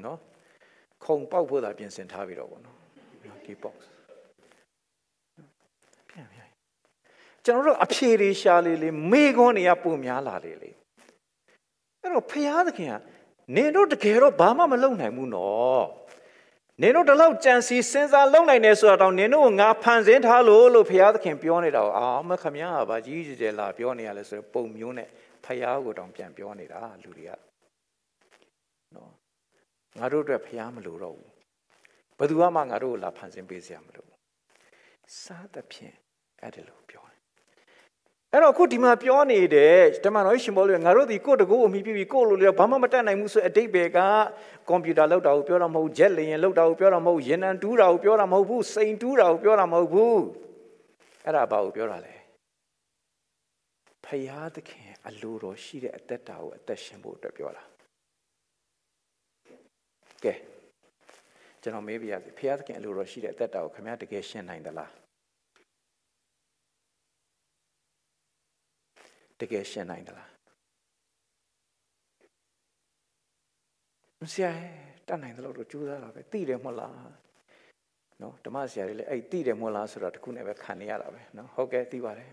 [0.04, 0.20] နော်
[1.06, 2.78] ခုံပေါက်ဖို့သာပြင်ဆင်ထားပြီးတော့ဗောနော်
[3.30, 3.76] monkey pox
[6.10, 6.50] ပြန်ပြန်
[7.46, 10.72] ကျွန်တော်တို့အဖြေတွေရှာလေလေမေခွန်းတွေကပုံများလာလေလေ
[12.02, 12.96] အဲ့တော့ဖရာသခင်က
[13.56, 15.86] နင်တို့တကယ်တော့ဘာမှမလုပ်နိုင်ဘူးနော်
[16.82, 25.08] နင်တို့တလောက်ကြံစီစဉ်းစားလုပ်နိုင်တယ်ဆိုတာတော့နင်တို့ငါဖန်ဆင်းထားလို့လို့ဘုရားသခင်ပြောနေတာကိုအာမခမည်းကဘာကြီးကြီးကျယ်လာပြောနေရလဲဆိုတော့ပုံမျိုးနဲ့
[25.46, 27.32] ဖယားကိုတောင်ပြန်ပြောနေတာလူတွေက
[28.96, 29.12] နော်
[29.98, 31.32] ငါတို့အတွက်ဖယားမလိုတော့ဘူး
[32.18, 34.18] ဘယ်သူမှငါတို့ကိုလာဖန်ဆင်းပေးစရာမလိုဘူး
[35.24, 35.96] စားသဖြင့်
[36.42, 36.77] အဲ့ဒါလို့ပြော
[38.38, 43.98] အဲ့တော့အခုဒီမှာပြောနေတဲ့တမန်တော်ရှင်ဘောလေးငါတို့ဒီကိုယ့်တကူအမိပြပြီးကိုယ့်လိုလေဘာမှမတတ်နိုင်ဘူးဆိုအတိတ်ပဲက
[44.68, 50.22] ကွန်ပျူတာလောက်တာကိုပြောတာမဟုတ်ဂျက်လျင်လောက်တာကိုပြောတာမဟုတ်ရင်နံတူးတာကိုပြောတာမဟုတ်ဘူးစိန်တူးတာကိုပြောတာမဟုတ်ဘူး
[51.26, 52.16] အဲ့ဒါဘာကိုပြောတာလဲ
[54.06, 57.64] ဖယားသခင်အလိုတော်ရှိတဲ့အသက်တာကိုအသက်ရှင်ဖို့အတွက်ပြောတာ
[60.24, 60.34] ကဲ
[61.62, 64.92] ကျကျွန်တော်မေးပြရစီဖျားသခင်အလိုတော်ရှိတဲ့အသက်တာကိုခင်ဗျားတကယ်ရှင်းနိုင်သလား
[69.40, 70.30] တကယ်ရှင်းနိုင်သလား
[74.22, 74.52] မဆရာ
[75.08, 76.96] တတ်နိုင်သလိုတော့ကြိုးစားတာပဲသိတယ်မဟုတ်လား
[78.22, 82.32] နော်ဓမ္မဆရာတွေလည်းအဲ့သိတယ်မဟုတ်လားဆိုတော့တခုနဲ့ပဲခံနေရတာပဲနော်ဟုတ်ကဲ့သိပါတယ်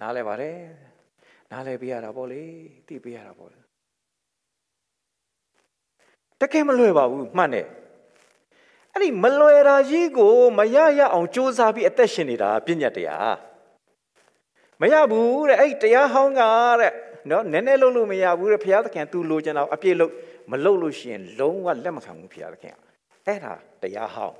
[0.00, 0.58] နားလဲပါတယ်
[1.50, 2.42] နားလဲပေးရတာပေါ့လေ
[2.88, 3.58] သိပေးရတာပေါ့လေ
[6.40, 7.66] တကယ်မလွယ်ပါဘူးမှတ်တယ်
[8.92, 13.47] အဲ့ဒီမလွယ်တာကြီးကိုမရရအောင်ကြိုးစားပြီးအသက်ရှင်နေတာပြည့်ညတ်တရား
[14.80, 16.42] မရဘူးတဲ့အဲ့တရားဟောင်းက
[16.80, 16.92] တဲ့
[17.30, 20.12] နော်နည်းနည်းလုံးလို့မရဘူးတဲ့ဘုရားသခင် तू လိုချင်တာအပြည့်လို့
[20.50, 22.74] မလုပ်လို့ရှိရင်လုံးဝလက်မခံဘူးဘုရားသခင်
[23.26, 24.36] အဲ့ဒါတရားဟောင်း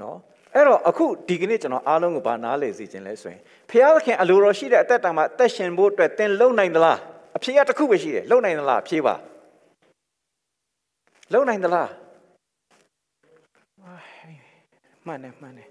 [0.00, 0.16] နော်
[0.54, 3.40] အဲ့တော့အခုဒီကနေ့ကျွန်တော်အားလုံးကိုဗာနားလေစီခြင်းလဲဆိုရင်
[3.70, 6.98] ဘုရားသခင်အလိုတော်ရှိတဲ့အသက်တာမှာအသက်ရှင်ဖို့အတွက်သင်လုံနိုင်သလား
[7.36, 9.14] အဖြေကတစ်ခုပဲရှိတယ်လုံနိုင်သလားဖြေပါ
[11.32, 11.90] လုံနိုင်သလား
[15.06, 15.68] မှန်တယ်မှန်တယ်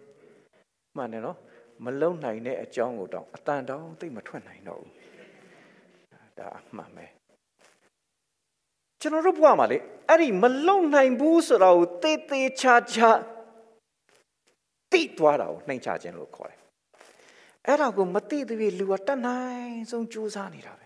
[0.97, 1.37] မှန်တယ်နော်
[1.83, 4.91] မလုံနိုင်တဲ့အကြောင်းကိုတောင်အတန်တောင်သိမထွက်နိုင်တော့ဘူး
[6.39, 7.05] ဒါအမှန်ပဲ
[9.01, 9.77] ကျွန်တော်တို့ဘဝမှာလေ
[10.09, 13.09] အဲ့ဒီမလုံနိုင်ဘူးဆိုတော့တေးသေးချာချာ
[14.91, 16.59] တိသွားတာကိုနှိမ်ချခြင်းလို့ခေါ်တယ်
[17.67, 20.85] အဲ့ဒါကိုမသိသေးဘူးလူကတတ်နိုင်ဆုံးကြိုးစားနေတာပဲ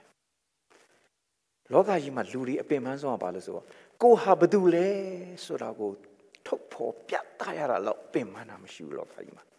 [1.72, 3.66] လောကကြီးမှာလူတွေအပင်ပန်းဆုံးကဘာလို့ဆိုတော့
[4.04, 4.88] ကိုဟာဘသူလဲ
[5.46, 5.90] ဆိုတာကို
[6.46, 9.59] ထုတ်ဖော်ပြသရတာတော့ပင်ပန်းတာမရှိဘူးလောကကြီးမှာနော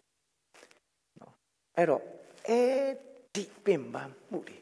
[1.77, 2.01] အဲ့တော့
[2.47, 2.89] အဲ့
[3.35, 4.57] ဒီပင်ပန်းမှုတွေ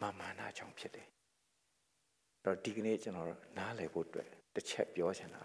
[0.00, 1.06] မာမာနာကြောင့်ဖြစ်တယ်
[2.44, 5.42] တော့ဒီကနေ့ကျွန်တော်နားလည်ဖို့အတွက်တစ်ချက်ပြောချင်တာ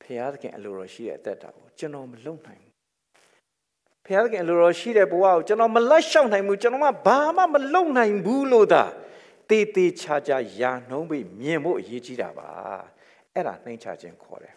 [0.00, 2.72] ဖခင်သခင်အလိုတော်ရှိတဲ့အသက်တာကိုကျွန်တော်မလုံနိုင်ဘူး
[4.04, 8.84] ဖခင်သခင်အလိုတော်ရှိတဲ့ဘဝကိုကျွန်တော်မလက်လျှောက်နိုင်ဘူးကျွန်တော်ကဘာမှမလုံနိုင်ဘူးလို့သာ
[9.50, 12.48] တေးသေးချာချာယာနှုံးပြီးမြင်ဖို့အရေးကြီးတာပါ
[13.34, 14.54] အဲ့ဒါနှိမ့်ချခြင်းခေါ်တယ်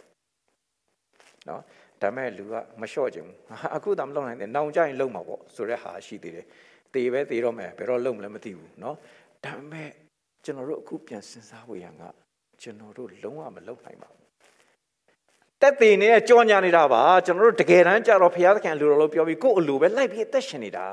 [1.48, 1.62] နော်
[2.02, 3.38] ဒါမဲ့လူကမလျှော့ခြင်းဘူး
[3.76, 6.46] အခုသာမလုံနိုင်တယ်နောင်ကြရင်လုံမှာပေါ့ဆိုတဲ့ဟာရှိသေးတယ်
[6.94, 8.96] တေပဲတေတော့မယ်ဘယ်တော့လုံမလဲမသိဘူးနော်
[9.46, 9.90] ဒါမဲ့
[10.44, 12.04] ကျွန်တော်တို့အခုပြန်စဉ်းစားဖို့ရန်က
[12.62, 14.28] ကျွန်တော်တို့လုံးဝမလုံနိုင်ပါဘူး
[15.62, 20.88] တက်တည်နေတဲ့ကြောညာနေတာပါကျွန်တော်တို့တကယ်တမ်းကြတော့ဘုရားသခင်လူတော်လို့ပြောပြီးကိုယ့်အလိုပဲလိုက်ပြီးအသက်ရှင်နေတာ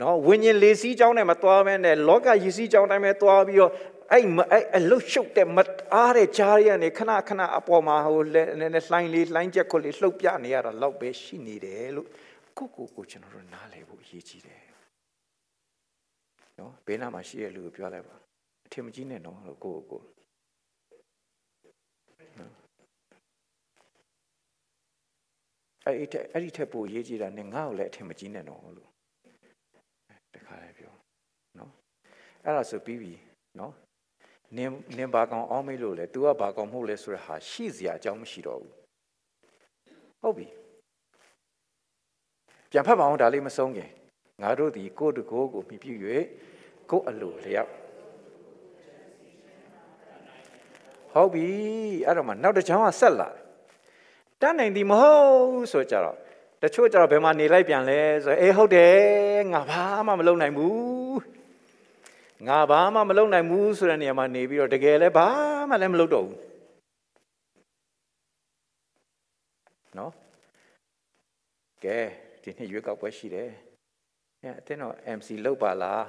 [0.00, 3.72] နော်ဝิญဉ်လေးစီးကြောင်းနဲ့မသွားဘဲနဲ့လောကရည်စီးကြောင်းတိုင်းပဲသွားပြီးတော့
[4.12, 5.58] အဲ့အဲ့အလုတ်ရှုပ်တဲ့မ
[5.94, 12.08] အားတဲ့ကြားရကနေခဏခဏအပေါ်မှာဟိုနည်းနည်းလှိုင်းလေးလှိုင်းချက်ခွလေးလှုပ်ပြနေရတာတော့ပဲရှိနေတယ်လို့
[12.58, 14.62] ကိုကိုကိုကျွန်တော်တို့နားလည်ဖို့အရေးကြီးတယ်
[16.58, 18.16] နော်ဘေးနားမှာရှိတဲ့လူကိုပြောလိုက်ပါ
[18.66, 20.02] အထင်မကြီးနဲ့နော်လို့ကိုကို
[25.84, 28.90] အဲ့ဒီအဲ့ဒီထက်ပိုရေးကြည့်တာနဲ့ငါ့ကိုလည်းအထင်မကြီးနဲ့တော့လို့
[30.34, 30.94] တခါလည်းပြော
[31.58, 31.72] နော်
[32.44, 33.12] အဲ့ဒါဆိုပြီးပြီ
[33.58, 33.72] နော်
[34.56, 38.72] နင်းနင်းဘာကောင်အောင်းမေးလို့လေ तू ကဘာကောင်မဟုတ်လဲဆိုရဟာရှိစရာအကြောင်းမရှိတော့ဘူး
[40.20, 40.46] ဟုတ်ပြီ
[42.70, 43.90] ပြန်ဖတ်ပါအောင်ဒါလေးမဆုံးခင်
[44.42, 45.88] ငါတို့ဒီကိုယ့်တကိုယ်ကိုမြည်ပြ၍
[46.90, 47.70] ကိုယ့်အလိုလျောက်
[51.12, 51.48] ဟုတ်ပြီ
[52.06, 53.28] အဲ့တော့မှနောက်တစ်ချောင်းကဆက်လာ
[54.40, 56.16] တန်းနိုင်သည်မဟုတ်ဆိုကြတော့
[56.62, 60.95] တချို့ကြတော့ဘယ်မှာနေလိုက်ပြန်လဲဆိုအေးဟုတ်တယ်ငါဘာမှမလုပ်နိုင်ဘူး
[62.44, 65.28] ငါဘာမှမလုပ်နိုင်ဘူးဆိုတဲ့နေရာမှာနေပြီးတော့တကယ်လည်းဘာ
[65.68, 66.38] မှလည်းမလုပ်တော့ဘူး
[69.98, 70.12] နော်
[71.84, 71.98] ကဲ
[72.42, 73.50] ဒီနေ့ရွေးကောက်ပွဲရှိတယ်
[74.42, 76.04] အဲအတင်းတော့ MC လောက်ပါလား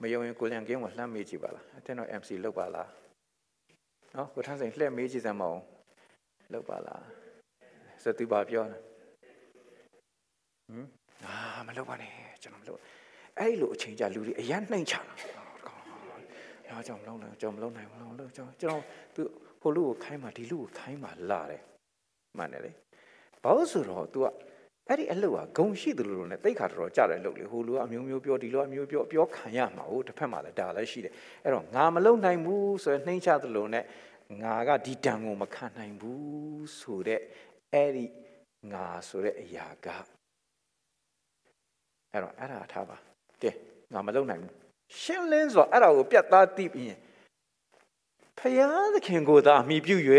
[0.00, 2.88] မယုံရင်ကိုလျံကင်းကိုလှမ်းမေးကြည့်ပါလားအတင်းတော့ MC လောက်ပါလား
[4.16, 5.60] နော်ကိုထန်းစိန်လှည့်မေးကြည့်စမ်းမအောင်
[6.52, 7.04] လောက်ပါလား
[8.02, 10.86] ဆိုသူပါပြောဟမ်
[11.24, 11.34] အာ
[11.66, 12.80] မလောက်ပါနဲ့ကျွန်တော်မလောက်
[13.40, 15.00] အဲ့လိုအချိန်ကြာလူတွေအရန်နှိမ်ချတာ
[16.68, 18.82] ရောကြောင့်မလုံးနိုင်ကြောင့်မလုံးနိုင်မလုံးလို့ကျွန်တော်ကျွန်တော်
[19.14, 19.22] သူ
[19.60, 21.62] ဟိုလူကိုခိုင်းမှဒီလူကိုခိုင်းမှလာတယ်
[22.36, 22.72] မှန်တယ်လေ
[23.42, 24.26] ဘာလို့ဆိုတော့ तू က
[24.88, 31.12] အဲ့ဒီအလုပ်ကဂုံရှိတယ်လို့နဲ့တိတ်ခါတော်ကြတယ်လို့လေဟိုလူကအမျိုးမျိုးပြောဒီလူကအမျိုးပြောပြောခံရမှာဟုတ်တစ်ဖက်မှာလည်းဒါလည်းရှိတယ်
[31.44, 33.84] အဲ့တော့ငါမလုံနိုင်ဘူးဆိုရင်နှိမ့်ချတယ်လို့နဲ့
[34.42, 37.20] ငါကဒီတန်ကိုမခံနိုင်ဘူးဆိုတဲ့
[37.72, 38.06] အဲ့ဒီ
[38.72, 39.86] ငါဆိုတဲ့အရာက
[42.12, 43.13] အဲ့တော့အဲ့ဒါထားပါ
[43.44, 43.50] ကဲ
[43.92, 44.52] ငါမလုပ်နိုင်ဘူး
[45.00, 46.96] ရှင်းလင်းစွာအဲ့ဒါကိုပြတ်သားသိပြီး
[48.38, 49.96] ဖယားသခင်ကိုသာအမိပြု၍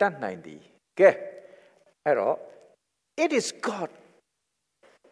[0.00, 0.60] တတ်နိုင်သည်
[0.98, 1.10] ကဲ
[2.04, 2.36] အဲ့တော့
[3.24, 3.90] it is god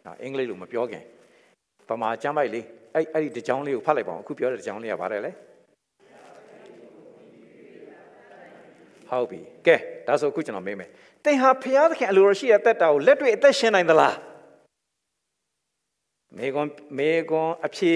[0.05, 1.03] နော်အင်္ဂလိပ်လိုမပြောခင်
[1.89, 2.65] ဗမာကျမ်းပိုက်လေး
[2.95, 5.31] အဲ့အဲ့ဒီတကြောင်းလေးကိုဖတ်လိုက်ပါဦးအခုပြောတဲ့တကြောင်းလေးကဘာလဲလဲ
[9.09, 9.75] ဟုတ်ပြီကဲ
[10.07, 10.89] ဒါဆိုအခုကျွန်တော်မေးမယ်
[11.25, 14.15] သင်ဟာဖျားသခင်အလိုတော်ရှိတဲ့တက်တာကိုလက်တွေ့အသက်ရှင်နိုင်သလား
[16.37, 17.93] မေကွန်မေကွန်အဖြေ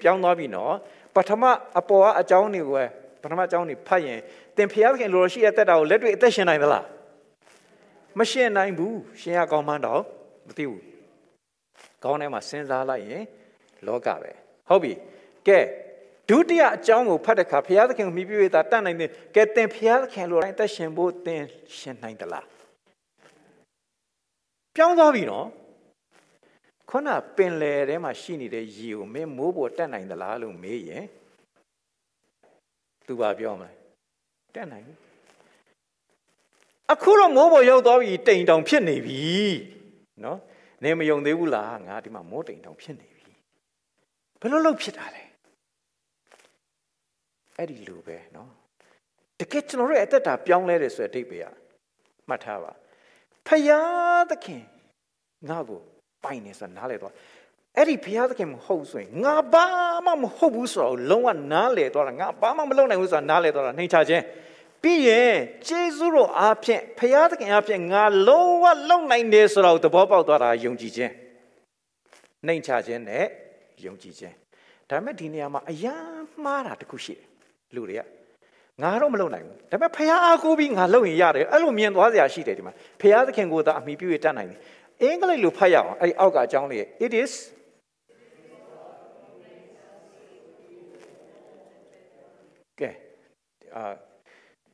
[0.00, 0.74] ပြောင်းသွားပြီနော်
[1.14, 1.42] ပထမ
[1.78, 2.84] အပေါ်ကအကြောင်းတွေကို
[3.22, 4.18] ပထမအကြောင်းနေဖတ်ရင်
[4.56, 6.84] သင်ဖျားသခင်လိုရှိတဲ့တက်တာကိုလက်တွေ့အသက်ရှင်နိုင်သလား
[8.18, 10.02] မရှင်နိုင်ဘူးရှင်ရကောင်းမှန်းတော့
[10.46, 10.82] မသိဘူး
[12.04, 13.24] ကောင်းထဲမှာစဉ်းစားလိုက်ရင်
[13.86, 14.30] လောကပဲ
[14.68, 14.92] ဟုတ်ပြီ
[15.48, 15.58] ကဲ
[16.28, 21.42] ဒုတိယအကြောင်းကိုဖတ်တဲ့အခါဘုရားသခင်ကိုမြည်ပြည့်တာတတ်နိုင်တယ်ကဲသင်ဘုရားသခင်လိုတိုင်းသက်ရှင်ဖို့သင်
[21.78, 22.46] ရှင်နိုင်သလား
[24.76, 25.46] ပြောင်းသွားပြီနော်
[26.90, 31.04] ခုနပင်လယ်ထဲမှာရှိနေတဲ့ရေကိုမင်းမိုးပေါ်တက်နိုင်သလားလို့မေးရင်
[33.06, 33.70] သူဘာပြောမလဲ
[34.54, 34.86] တက်နိုင်
[36.92, 39.22] အခုတော့မိုးပေါ်ရောက်သွားပြီတိမ်တောင်ဖြစ်နေပြီ
[40.24, 40.38] နော်
[40.84, 43.32] နေမယုံသေးဘူးလားငါဒီမှာမိုးတိမ်တောင်ဖြစ်နေပြီ
[44.40, 45.24] ဘယ်လိုလုပ်ဖြစ်တာလဲ
[47.56, 48.50] အဲ့ဒီလိုပဲနော်
[49.38, 51.54] တကယ်ကျွန်တော်တို့အသက်တာပြောင်းလဲတယ်ဆိုတဲ့အဓိပ္ပာယ်က
[52.28, 52.72] မှတ်ထားပါ
[53.46, 54.62] ဖယားသခင်
[55.48, 55.82] ငါ့ကို
[56.26, 57.12] ပိုင်နေဆိုနားလေတော့
[57.78, 59.66] အဲ့ဒီဖယားသခင်မဟုတ်ဆိုရင်ငါဘာ
[60.06, 64.22] မှမဟုတ်ဘူးဆိုတော့လုံးဝနားလေတော့တာငါဘာမှမလုပ်နိုင်ဘူးဆိုတာနားလေတော့တာနှိမ်ချခြင်း
[64.82, 65.34] ပြီးရင်
[65.66, 71.12] ကျေးဇူးတော်အားဖြင့်ဖယားသခင်အားဖြင့်ငါလုံးဝလုံနိုင်တယ်ဆိုတော့သဘောပေါက်သွားတာယုံကြည်ခြင်း
[72.46, 73.24] နှိမ်ချခြင်းနဲ့
[73.84, 74.34] ယုံကြည်ခြင်း
[74.90, 77.26] ဒါပေမဲ့ဒီနေရာမှာအယမ်းမှားတာတခုရှိတယ်
[77.74, 78.02] လူတွေက
[78.82, 84.60] ငါတော့မလုပ်နိုင်ဘူးဒါပေမဲ့ဖះအားကိုးပြီးငါလုပ်ရင်ရတယ်အဲ့လိုမြင်သွားစရာရှိတယ်ဒီမှာဖះသခင်ကိုသာအမိပြုရတတ်နိုင်တယ်
[85.02, 87.32] အင်္ဂလိပ်လိုဖတ်ရအောင်အဲ့ဒီအောက်ကအကြောင်းလေး it is
[92.80, 92.90] ကဲ
[93.76, 93.82] အာ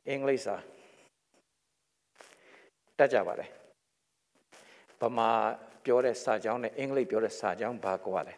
[0.07, 0.55] အင်္ဂလိပ်စာ
[2.97, 3.47] တတ်ကြပါလေ
[5.01, 5.29] ဗမာ
[5.85, 8.35] ပြောတဲ့စာကြောင်းနဲ့အင်္ဂလိပ်ပြောတဲ့စာကြောင်းဘာကွာလဲ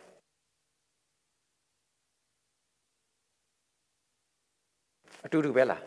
[5.25, 5.81] အတူတူပဲလား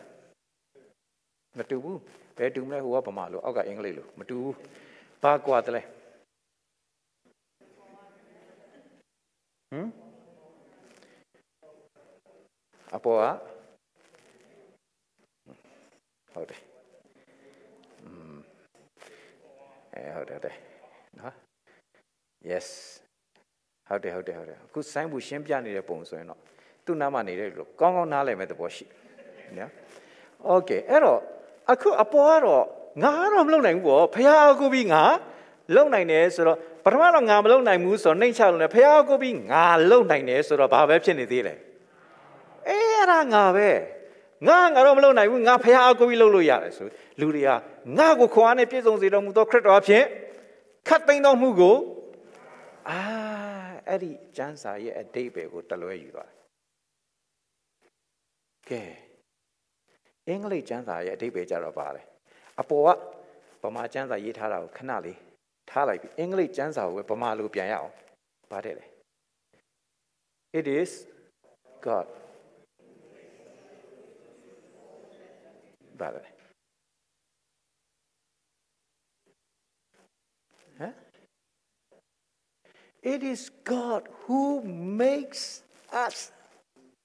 [1.57, 1.99] မတူဘူး
[2.37, 4.55] ဘယ်တူမလဲဟိုကဗမာလိုအောက်ကအင်္ဂလိပ်လိုမတူဘူး
[5.23, 5.81] ဘာကွာတလဲ
[9.71, 9.87] ဟမ်
[12.95, 13.49] အပေါ်က
[16.33, 16.61] ဟုတ်တယ်
[18.03, 18.37] อืม
[19.93, 20.55] အဲဟုတ်တယ်တဲ့
[21.19, 21.33] နော်
[22.49, 22.67] yes
[23.87, 26.39] ဟုတ်တယ်ဟုတ်တယ်ဟုတ်တယ်အခုဆိုင်းဘူးရှင်းပြနေတဲ့ပုံဆိုရင်တော့
[26.85, 28.85] သူ့နားမှာနေတယ်လို့ကောင်းကောင်းနားလည်မဲ့သဘောရှိ
[29.57, 29.71] နော်
[30.53, 31.19] okay အဲ့တော့
[31.71, 32.65] အခုအပေါ်ကတော့
[33.03, 35.03] ငါကတော့မလုပ်နိုင်ဘူးပေါ့ဖះအကူပြီးငါ
[35.75, 41.53] လုံနိုင်တယ်ဆိုတော့ပထမတော့ငါမလုံနိုင်ဘူးဆိုတော့နှိမ့်ချလို့လည်းဖះအကူပြီးငါလုံနိုင်တယ်ဆိုတော့ဘာပဲဖြစ်နေသေးလဲ
[42.67, 43.69] အေးအဲ့ဒါငါပဲ
[44.47, 46.87] ငါငါတော့မလုံနိုင်ဘူးငါဖះအကူပြီးလုံလို့ရတယ်ဆို
[47.19, 47.49] လူတွေက
[47.97, 50.03] ငါကိုခွန်အားနဲ့ပြည့်စုံစေတော်မူသောခရစ်တော်အဖြစ်
[50.87, 51.75] ခတ်သိမ်းတော်မူကို
[52.89, 53.01] အာ
[53.87, 56.37] အဲ့ဒီကျမ်းစာရဲ့အတိတ်ပဲကိုတလွဲယူသွားတယ်
[58.69, 58.83] ကဲ
[60.27, 62.01] အင်္ဂလိပ်ကျမ်းစာရဲ့အဓိပ္ပာယ်ကြတော့ပါလေ
[62.59, 62.95] အပေါ်
[63.61, 65.19] ကဗမာကျမ်းစာရေးထားတာကိုခဏလေး
[65.69, 67.93] ထားလိုက်ပြီအင်္ဂလိပ်ကျမ်းစာကိုပဲဗမာလိုပြန်ရအောင်
[68.51, 68.85] ပါတယ်လေ
[70.59, 70.91] It is
[71.87, 72.07] God
[75.99, 76.23] ပါတယ်
[80.79, 80.93] ဟမ်
[83.13, 83.41] It is
[83.73, 84.41] God who
[85.03, 85.43] makes
[86.05, 86.17] us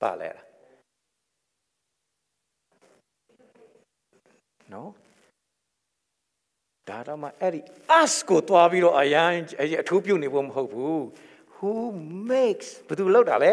[0.03, 0.47] ပါလေလား
[4.73, 4.91] နော်
[6.89, 7.61] ဒါတော့မှအဲ့ဒီ
[8.01, 9.31] us ကိုတွားပြီးတော့အရန်
[9.83, 10.99] အထူးပြုနေဖို့မဟုတ်ဘူး
[11.55, 11.73] who
[12.31, 13.53] makes ဘယ်သူလောက်တာလဲ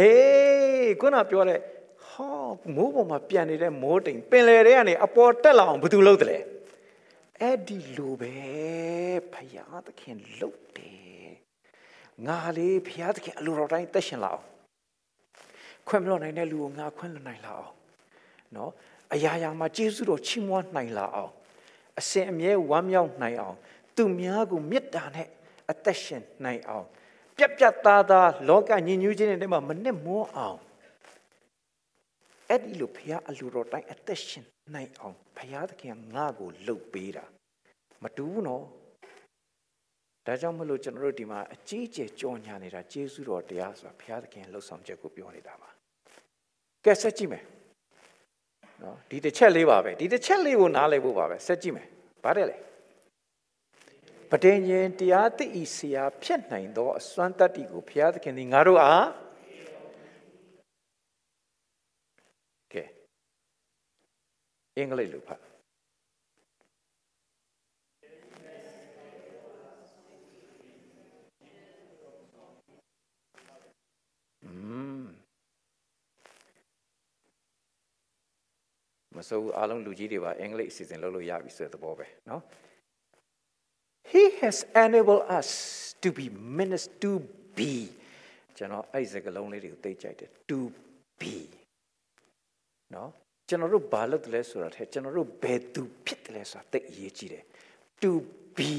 [0.00, 1.60] အေးခုနပြောတဲ့
[2.08, 2.32] ဟော
[2.74, 6.38] မိုးပေါ်မှာပြန်နေတဲ့မိုးတိမ်ပင်လယ်ထဲကနေအပေါ်တက်လာအောင်ဘယ်သူလောက်တယ်လဲ
[7.40, 8.34] အဲ့ဒီလိုပဲ
[9.32, 11.30] ဖယားသခင်လှုပ်တယ်
[12.26, 14.46] ငါလေးဖယားသခင်အလိုတော်တိုင်းတက်ရှင်လာအောင်
[15.88, 17.74] ခွင့်မလို့နိုင်တဲ့လူကိုငါခွင့်လွှတ်နိုင်လာအောင်
[18.56, 18.70] နော်
[19.14, 21.32] အရာရာမှာကျေးဇူးတော်ချီးမွမ်းနိုင်လာအောင်
[22.00, 23.56] အစဉ်အမြဲဝမ်းမြောက်နိုင်အောင်
[23.96, 25.28] သူများကိုမေတ္တာနဲ့
[25.70, 26.86] အသက်ရှင်နိုင်အောင်
[27.36, 30.58] ပြက်ပြက်သားသားလောကညဉ့်ညူးခြင်းတွေမှာမနစ်မောအောင်
[32.48, 37.24] အဲ့ဒီလိုဖခင်အလိုတော်တိုင်းအသက်ရှင်နိုင်အောင်ဖခင်သခင်ငါ့ကိုလှုပ်ပေးတာ
[38.02, 38.64] မတူဘူးနော်
[40.26, 45.68] ဒါကြောင့်မလို့ကျွန်တော်တို့ဒီမှာအကြီးကျယ်ကြော်ညာနေတာကျေးဇူးတော်တရားဆိုတာဘုရားသခင်လှုပ်ဆောင်ချက်ကိုပြောနေတာပါ
[46.84, 47.44] ကဲဆက်ကြည့်မယ်
[48.82, 51.88] နော်ဒီတစ်ချက်လေးပါပဲဒီတစ်ချက်လေးကိုနားလည်ဖို့ပါပဲဆက်ကြည့်မယ်
[52.24, 52.56] ဗါတယ်လေ
[54.30, 59.08] ပဋိညာဉ်တရားသိဤဆရာဖြစ်နိုင်သောအစွမ်းတတ္တိကိုဘုရားသခင်သည်ငါတို့အား
[62.72, 62.82] ကဲ
[64.76, 65.45] အင်္ဂလိပ်လိုဖတ်
[79.17, 82.41] မစိုးဘူးအားလုံးလူကြီးတွေပါအင်္ဂလိပ်အစီအစဉ်လုပ်လို့ရပြီဆိုတဲ့သဘောပဲเนาะ
[84.13, 85.49] He has enabled us
[86.03, 86.25] to be
[86.59, 87.11] ministers to
[87.57, 87.73] be
[88.57, 90.59] ကျွန်တော်အဲ့ဒီစကားလုံးလေးတွေကိုသိကြိုက်တယ် to
[91.19, 91.35] be
[92.95, 93.09] နော်
[93.47, 97.43] ကျွန်တော်တို့ဘာလုပ်တယ်လဲဆိုတာထက်ကျွန်တော်တို့ဘယ်သူဖြစ်တယ်လဲဆိုတာသိအရေးကြီးတယ်
[98.03, 98.11] to
[98.57, 98.71] be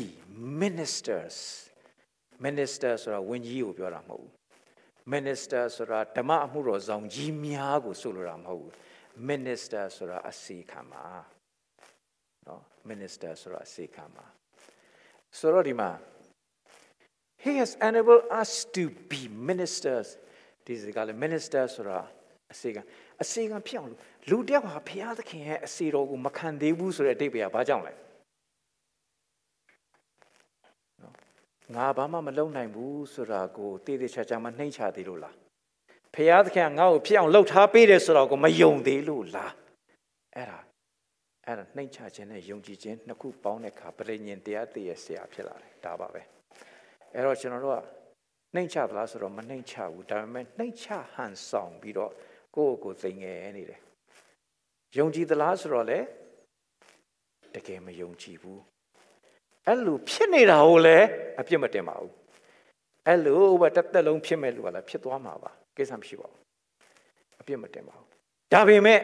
[0.62, 1.36] ministers
[2.46, 4.30] minister ဆိုတာဝန်ကြီးကိုပြောတာမဟုတ်ဘူး
[5.14, 8.72] minister ဆိုတာဓမ္မအမှုတော်ဆောင်ကြီးများကိုဆိုလိုတာမဟုတ်ဘူး
[9.31, 11.05] minister ဆိုတာအစီခံပါ
[12.47, 14.25] နော် minister ဆိုတာအစီခံပါ
[15.37, 15.89] ဆိုတော့ဒီမှာ
[17.43, 20.07] he has enabled us to be ministers
[20.65, 21.99] ဒီစကားလေ minister ဆိုတာ
[22.53, 22.81] အစီခံ
[23.23, 23.91] အစီခံဖြစ်အောင်
[24.29, 27.93] လူတယောက်ဟာဘုရားသခင်ရဲ့အစီတော်ကိုမခံသေးဘူးဆိုတဲ့အတိတ်ပဲဘာကြောင့်လဲ
[31.75, 35.35] ငါဘာမှမလုပ်နိုင်ဘူးဆိုတာကိုတည်တည်ချာချာမနှိမ့်ချသေးလို့လား
[36.15, 39.53] ဖခင်သခင်ကငါ့ကိုဖြစ်အောင်လှုပ်ထားပေးတယ်ဆိုတော့ကိုမယုံသေးလို့လား
[40.35, 40.59] အဲ့ဒါ
[41.45, 46.21] အဲ့ဒါနှိမ့်ချခြင်းနဲ့ယုံကြည်ခြင်းနှစ်ခုပေါင်းတဲ့အခါပရိညင်တရားတည်ရဲ့ဆရာဖြစ်လာတယ်ဒါပါပဲ
[47.13, 47.81] အဲ့တော့ကျွန်တော်တို့က
[48.55, 52.11] နှိမ့်ချသလားဆိုတော့မနှိမ့်ချဘူးဒါပေမဲ့နှိမ့်ချဟန်ဆောင်ပြီးတော့
[52.55, 53.79] ကိုယ့်ကိုယ်သိငယ်နေတယ်
[54.97, 55.99] ယုံကြည်သလားဆိုတော့လေ
[57.55, 58.61] တကယ်မယုံကြည်ဘူး
[59.67, 61.07] အဲ့လိုဖြစ်နေတာကိုလည်း
[61.39, 62.13] အပြစ်မတင်ပါဘူး
[63.07, 66.40] အဲ့လိုပဲတက်တက်လုံးဖြစ်မဲ့လူကလည်းဖြစ်သွားမှာပါ ကိစ္စမရှိပါဘူး
[67.40, 68.08] အပြစ်မတင်ပါဘူး
[68.52, 69.00] ဒါပေမဲ့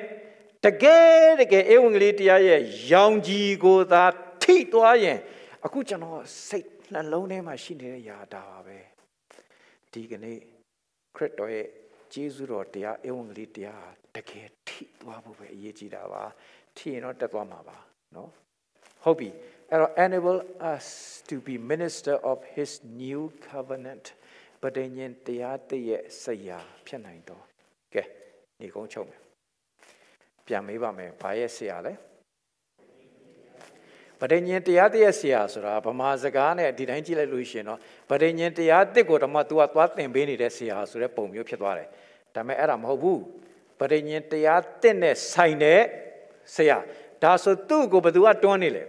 [0.64, 2.60] တကယ်တကယ်ဧဝံဂေလိတရားရဲ့
[2.92, 4.04] ရောင်ကြီးကိုသာ
[4.42, 5.18] ထိသွားရင်
[5.64, 8.78] အခုကျွန်တော်စိတ်နှလုံးထဲမှာရှိနေတဲ့ຢာဒါပါပဲ
[9.92, 10.38] ဒီကနေ့
[11.16, 11.66] ခရစ်တော်ရဲ့
[12.12, 16.24] ကျေးဇူးတော်တရားဧဝံဂေလိတရားတကယ်ထိသွားဖို့ပဲအရေးကြီးတာပါ
[16.76, 17.78] ထိရင်တော့တက်သွားမှာပါ
[18.12, 18.28] เนาะ
[19.04, 19.28] ဟုတ်ပြီ
[19.70, 20.40] အဲ့တော့ enable
[20.74, 20.86] us
[21.28, 22.70] to be minister of his
[23.02, 23.20] new
[23.50, 24.04] covenant
[24.63, 27.43] ပဋိညာဉ်တရားတည့်ရဲ့ဆရာဖြစ်နိုင်တော့
[27.93, 28.03] ကဲ
[28.59, 29.21] ညီကုန်းချုပ်မယ်
[30.47, 31.93] ပြန်မေးပါမယ်ဘာရဲ့ဆရာလဲ
[34.19, 41.87] ပဋိညာဉ်တရားတည့်ရဲ့ဆရာဆိုတာဗမာစကားနဲ့ဒီတိုင်းကြည့်လိုက်လို့ရှိရင်တော့ပဋိညာဉ်တရားတစ်ကိုတော့မှ तू ကသွားသင်ပေးနေတဲ့ဆရာဆိုတဲ့ပုံမျိုးဖြစ်သွားတယ်
[42.35, 43.21] ဒါပေမဲ့အဲ့ဒါမဟုတ်ဘူး
[43.79, 45.81] ပဋိညာဉ်တရားတစ်နဲ့ဆိုင်တဲ့
[46.55, 46.77] ဆရာ
[47.23, 48.83] ဒါဆိုသူ့ကိုဘယ်သူကတွန်းနေလဲ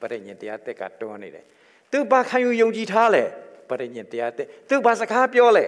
[0.00, 1.44] ပရိညင်တရားတက်ကတွန်းနေတယ်
[1.92, 3.24] သူဘာခံယူယုံကြည်ထားလဲ
[3.70, 5.64] ပရိညင်တရားတက်သူဘာစကားပြောလဲ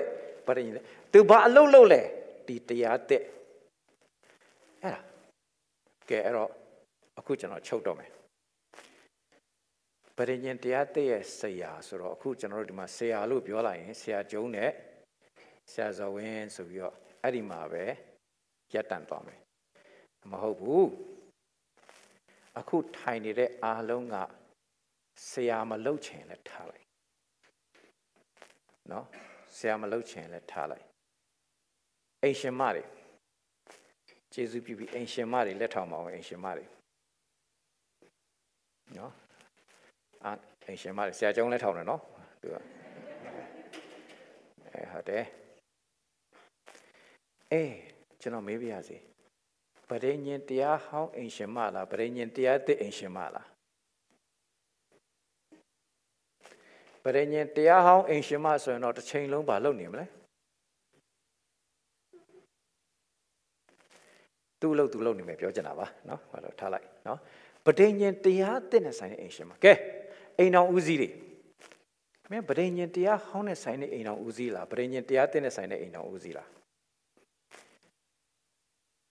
[0.47, 0.75] ပရိညင်
[1.13, 2.03] သူဘာအလုပ်လုပ်လဲ
[2.47, 3.25] ဒီတရားတက်
[4.83, 5.01] အဲ့ဒါ
[6.09, 6.51] ကဲအဲ့တော့
[7.19, 8.11] အခုကျွန်တော်ချုပ်တော့မယ်
[10.17, 14.71] ပရိညင်တရားတက်ရဲ့ဆရာဆိုတော့အခုကျွန်တော်တို့ဒီမှာဆရာလို့ပြောလိုက်ရင်ဆရာကျုံနဲ့
[15.73, 17.85] ဆရာဇဝင်းဆိုပြီးတော့အဲ့ဒီမှာပဲ
[18.75, 19.41] ရက်တန်သွားမယ်
[20.31, 20.89] မဟုတ်ဘူး
[22.59, 24.17] အခုထိုင်နေတဲ့အားလုံးက
[25.31, 26.87] ဆရာမလုပ်ချင်လဲထားလိုက်
[28.91, 29.05] နော်
[29.57, 30.87] ဆရာမလုပ်ချင်လဲထားလိုက်
[32.23, 32.85] အိမ်ရှင်မတွေ
[34.33, 36.67] ကျေးဇူးပြုပြီးအိမ်ရှင်မတွေလက်ထောင်ပါအောင်အိမ်ရှင်မတွေ
[38.99, 39.13] နော်
[40.25, 40.33] အာ
[40.67, 42.01] အိမ်ရှင်မတွေဆရာကျောင်းလက်ထောင်တယ်နော်
[42.41, 42.57] သူက
[44.75, 45.25] အဲဟုတ်တယ်
[47.53, 47.75] အေး
[48.21, 48.97] ကျွန်တော်မေးပြရစီ
[49.89, 53.52] ပရိညင်တရားဟောင်းအိမ်ရှင်မလားပရိညင်တရားသစ်အိမ်ရှင်မလား
[57.05, 60.07] ဗရညင်တရားဟောင်းအိမ်ရှင်မဆိုရင်တော့တစ်ချိန်လုံးပါလုပ်နေမလဲ
[64.61, 67.19] သူ့လို့သူ့လို့နေမယ်ပြောချင်တာပါနော်ဟောလို့ထားလိုက်နော်
[67.67, 69.73] ဗဒိညင်တရားအစ်နဲ့ဆိုင်တဲ့အိမ်ရှင်မကဲ
[70.39, 71.09] အိမ်တော်ဦးစီးတွေ
[72.31, 76.49] မင်းဗဒိညင်တရားဟောင်းနဲ့ဆိုင်တဲ့အိမ်တော်ဦးစီးလားဗဒိညင်တရားအစ်နဲ့ဆိုင်တဲ့အိမ်တော်ဦးစီးလား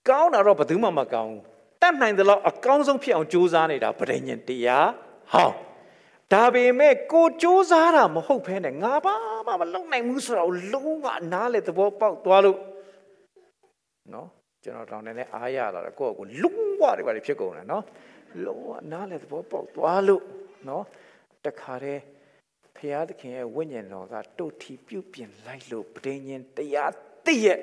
[0.09, 1.41] ကောင်းတာတော့ဘယ်သူမှမကောင်းဘူး
[1.81, 4.89] တတ်နိုင်သလောက်အကောင်းဆုံးဖြစ်အောင်ကြိုးစားနေတာဗဒိညင်တရား
[5.33, 5.55] ဟောင်း
[6.33, 9.15] ဒါပေမဲ့ကိုကြိုးစားတာမဟုတ်ဘဲနဲ့ငါဘာ
[9.47, 12.59] မှမလုပ်နိုင်ဘူးဆိုတော့လုံးဝနားလေသဘောပေါက်သွားလို့
[14.13, 14.27] နော်
[14.63, 17.83] ကျွန်တော်တောင်းနေတဲ့အားရလာတော့ကိုယ့်ကိုလုံးဝတွေပါဖြစ်ကုန်တယ်နော်
[18.45, 20.23] လုံးဝနားလေသဘောပေါက်သွားလို့
[20.67, 20.83] နော်
[21.45, 22.01] တခါတည်း
[22.75, 26.93] ဖရာသခင်ရဲ့ဝိညာဉ်တော်ကတုတ်ထီပြုတ်ပြင်လိုက်လို့ဗဒိညာဉ်တရား
[27.25, 27.59] တည့်ရဲ့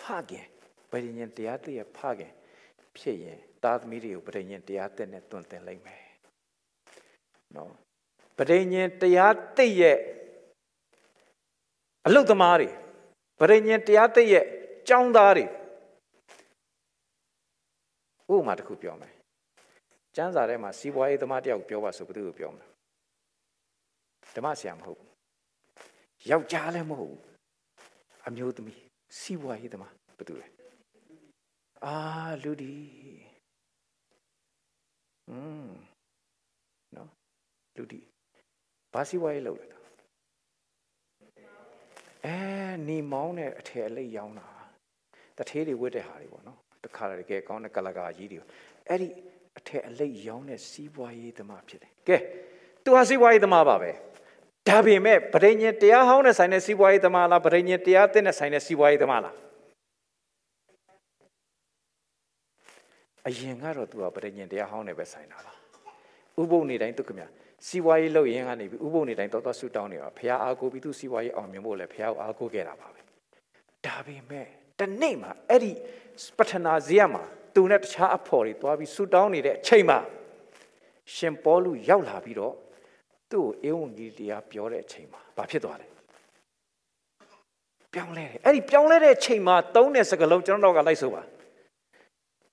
[0.00, 0.46] ဖခင်
[0.90, 2.32] ပရိညင်တရားတည်းရဲ့ဖခင်
[2.96, 6.05] ဖြစ်ရင်သားသမီးတွေကိုပရိညင်တရားတည်းနဲ့တွင်တင်လိုက်မယ်
[7.54, 7.70] နော်
[8.36, 9.98] ပရိညင်တရားတည်းရဲ့
[12.06, 12.68] အလုသမားတွေ
[13.38, 14.44] ပရိညင်တရားတည်းရဲ့
[14.88, 15.44] ကျောင်းသားတွေ
[18.32, 19.12] ဥပမာတစ်ခုပြောမယ်
[20.16, 22.66] ကျမ်းစာထဲမှာစီးပွားရေးသမားတယောက်ပြောပါဆိုဘယ်သူကိုပြောမလဲ
[24.34, 25.00] ဓမ္မဆရာမဟုတ်
[26.30, 27.16] ယောက်ျားလည်းမဟုတ်
[28.26, 28.80] အမျိုးသမီး
[29.20, 30.46] စီးပွားရေးသမားဘယ်သူလဲ
[31.84, 31.96] အာ
[32.42, 32.74] လူဒီ
[35.30, 35.95] อืมနော်
[37.76, 38.00] လူဒီ
[38.92, 39.66] ဘာစီးပွားရေးလုပ်လဲ
[42.24, 42.36] အဲ
[42.88, 44.46] နေမောင်းတဲ့အထည်အလိပ်ရောင်းတာ
[45.38, 48.38] တထေးတွေဝတ်တဲ့ဟာတွေပေါ့နော်တခါတကယ်ကောင်းတဲ့ကလကာကြီးတွေ
[48.88, 49.08] အဲ့ဒီ
[49.58, 52.16] အထည်အလိပ်ရောင်းတဲ့စီးပွားရေးသမားဖြစ်တယ်ကဲ
[52.84, 53.90] သူဟာစီးပွားရေးသမားပါပဲ
[54.68, 59.34] ဒါပေမဲ့ဗဒိညင်တရားဟောင်းနဲ့ဆိုင်တဲ့စီးပွားရေးသမားလားဗဒိညင်တရားသစ်နဲ့ဆိုင်တဲ့စီးပွားရေးသမားလား
[63.26, 65.52] အရင်ကတော့သူကပရိညင်တရားဟောင်းနဲ့ပဲဆိုင်တာပါ
[66.40, 67.20] ဥပုပ်နေတိုင်းသူခမ
[67.66, 73.00] စီဝါရေးလုပ်ရင်ကနေပြီးဥပုပ်နေတိုင်းတော်တော်ဆူတောင်းနေတာဖះအားကိုပြီးသူစီဝါရေးအောင်မြင်ဖို့လဲဖះကိုအားကိုခဲ့တာပါပဲ
[73.86, 74.46] ဒါပေမဲ့
[74.78, 75.72] တနေ့မှာအဲ့ဒီ
[76.38, 77.22] ပထနာဇေယမှာ
[77.54, 79.98] သူနဲ့တခြားအဖော်တွေသွားပြီးဆူတောင်းနေတဲ့အချိန်မှာ
[81.14, 82.54] ရှင်ပေါလုရောက်လာပြီးတော့
[83.30, 85.86] သူ့ကိုဧဝံဂေလိတရားပြောတဲ့အချိန်မှာဘာဖြစ်သွားလဲ
[87.92, 91.22] ပြောင်းလဲတယ်အဲ့ဒီပြောင်းလဲတဲ့အချိန်မှာသုံးတဲ့စကားလုံးကျွန်တော်တို့ကလိုက်ဆိုပါ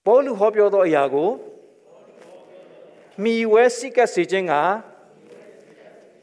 [0.05, 1.29] ပေါလုဟောပြောသောအရာကို
[3.23, 4.53] မိဝဲစိကတ်စေခြင်းက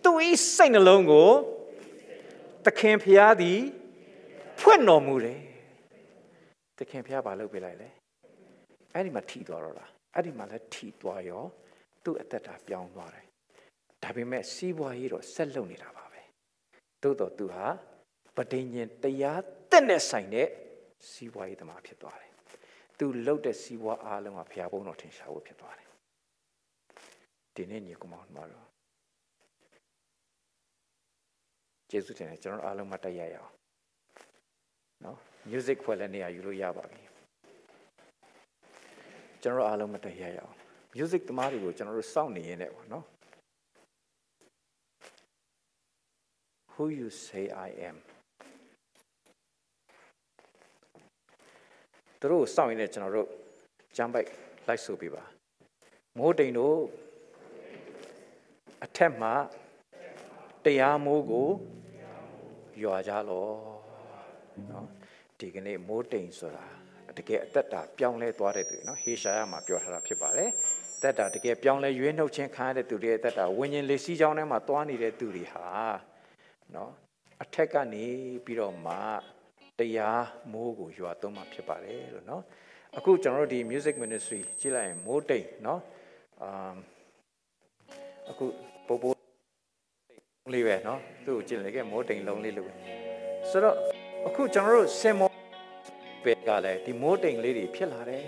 [0.05, 0.13] သူ၏
[0.55, 1.31] စိတ်နှလုံးကို
[2.67, 3.61] သခင်ဖျားသည်
[4.61, 5.41] ဖွင့်တော်မူတယ်
[6.79, 7.89] သခင်ဖျားဘာလုပ်ပေးလိုက်လဲ
[8.95, 11.43] အဲ့ဒီမှာထီသွားတော့လားအဲ့ဒီမှာလည်းထီသွားရော
[12.05, 13.27] သူ့အသက်တာပြောင်းသွားတယ်
[14.03, 16.23] ဒါပေမဲ့စီးပွားရေးတော့ဆက်လုပ်နေတာပါပဲ
[17.03, 17.67] သို့တော့သူဟာ
[18.37, 20.49] ပဋိညာဉ်တရားတက်နဲ့ဆိုင်တဲ့
[21.11, 22.33] စီးပွားရေးသမားဖြစ်သွားတယ်
[22.99, 25.89] သူလှုပ်တဲ့စီးပွားအားလုံးကဘုရားဘုန်းတော်ထင်ရှားဖို့ဖြစ်သွားတယ်
[27.55, 28.70] ဒီနေ့ညီကောင်မတို့
[31.91, 33.53] ကျေးဇူးတင်တယ်ကျွန်တော်အားလုံးမတက်ရရအောင်
[35.05, 35.19] နော်
[35.51, 37.03] music ဖွဲ့လည်းနေရာယူလို့ရပါပြီ
[39.43, 40.55] ကျွန်တော်အားလုံးမတက်ရရအောင်
[40.97, 43.05] music သမားတွေကိုကျွန်တော်တို့စောင့်နေရင်းနဲ့ပေါ့နော်
[46.73, 47.97] who you say I am
[52.21, 53.29] သူတို့စောင့်ရင်းနဲ့ကျွန်တော်တို့
[53.97, 54.29] ကြမ်းပိုက်
[54.69, 55.23] လိုက်ဆိုပြပါ
[56.19, 56.77] မိုးတိမ်တို့
[58.85, 59.31] အထက်မှ
[60.65, 61.49] တရားမိုးကို
[62.83, 63.49] ရွာကြလော
[64.71, 64.87] နော်
[65.39, 66.67] ဒီကနေ့မိုးတိမ်ဆိုတာ
[67.19, 70.51] တကယ်အသက်တာပြောင်းလဲသွားတဲ့သူနော်ဟေရှာယမှာပြောထားတာဖြစ်ပါတယ်
[71.03, 75.67] သက်တာတကယ်ပြောင်းလဲရွေးနှုတ်ခြင်းခံရတဲ့သူတွေရဲ့သက်တာဝิญဉ်လေးစီးကြောင်းထဲမှာသွားနေတဲ့သူတွေဟာ
[76.75, 76.91] နော်
[77.43, 78.07] အထက်ကနေ
[78.45, 78.95] ပြီးတော့မှ
[79.79, 82.43] တရားမိုးကိုရွာသွန်းမှာဖြစ်ပါတယ်လို့နော်
[82.97, 85.81] အခုကျွန်တော်တို့ဒီ music ministry ကြည့်လိုက်ရင်မိုးတိမ်နော်
[86.43, 86.75] အာ
[88.31, 88.70] အခုပို့ပို့
[90.54, 92.74] လေးပဲเนาะသူ့ကိုကြည့်လိုက်ကမိုးတိမ်လုံးလေးလိုပဲ
[93.50, 93.76] ဆိုတော့
[94.28, 95.30] အခုကျွန်တော်တို့စင်မော
[96.24, 98.26] ပဲကလည်းဒီမိုးတိမ်လေးတွေဖြစ်လာတယ်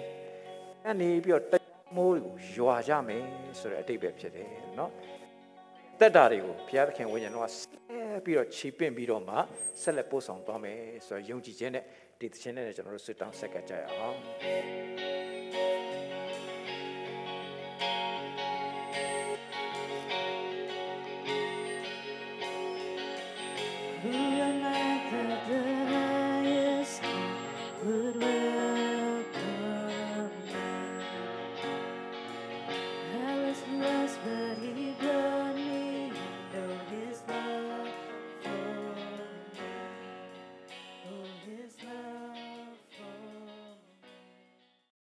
[0.85, 1.53] အဲ့နေပြီးတော့တ
[1.95, 3.23] မိုးကိုရွာကြမယ်
[3.59, 4.47] ဆိုတဲ့အတိတ်ပဲဖြစ်တယ်
[4.77, 4.89] เนาะ
[5.99, 9.35] တက်တာတွေကိုဘုရားသခင်ဝိညာဉ်တော်ကဆက်ပြီးတော့ခြေပင့်ပြီးတော့မှ
[9.81, 11.83] ဆက်လက်ပို့ဆောင်သွားမယ်ဆိုတော့ယုံကြည်ခြင်းနဲ့
[12.19, 15.20] ဒီသခြင်းနဲ့ကျွန်တော်တို့ဆွတောင်းဆက်ကကြရအောင်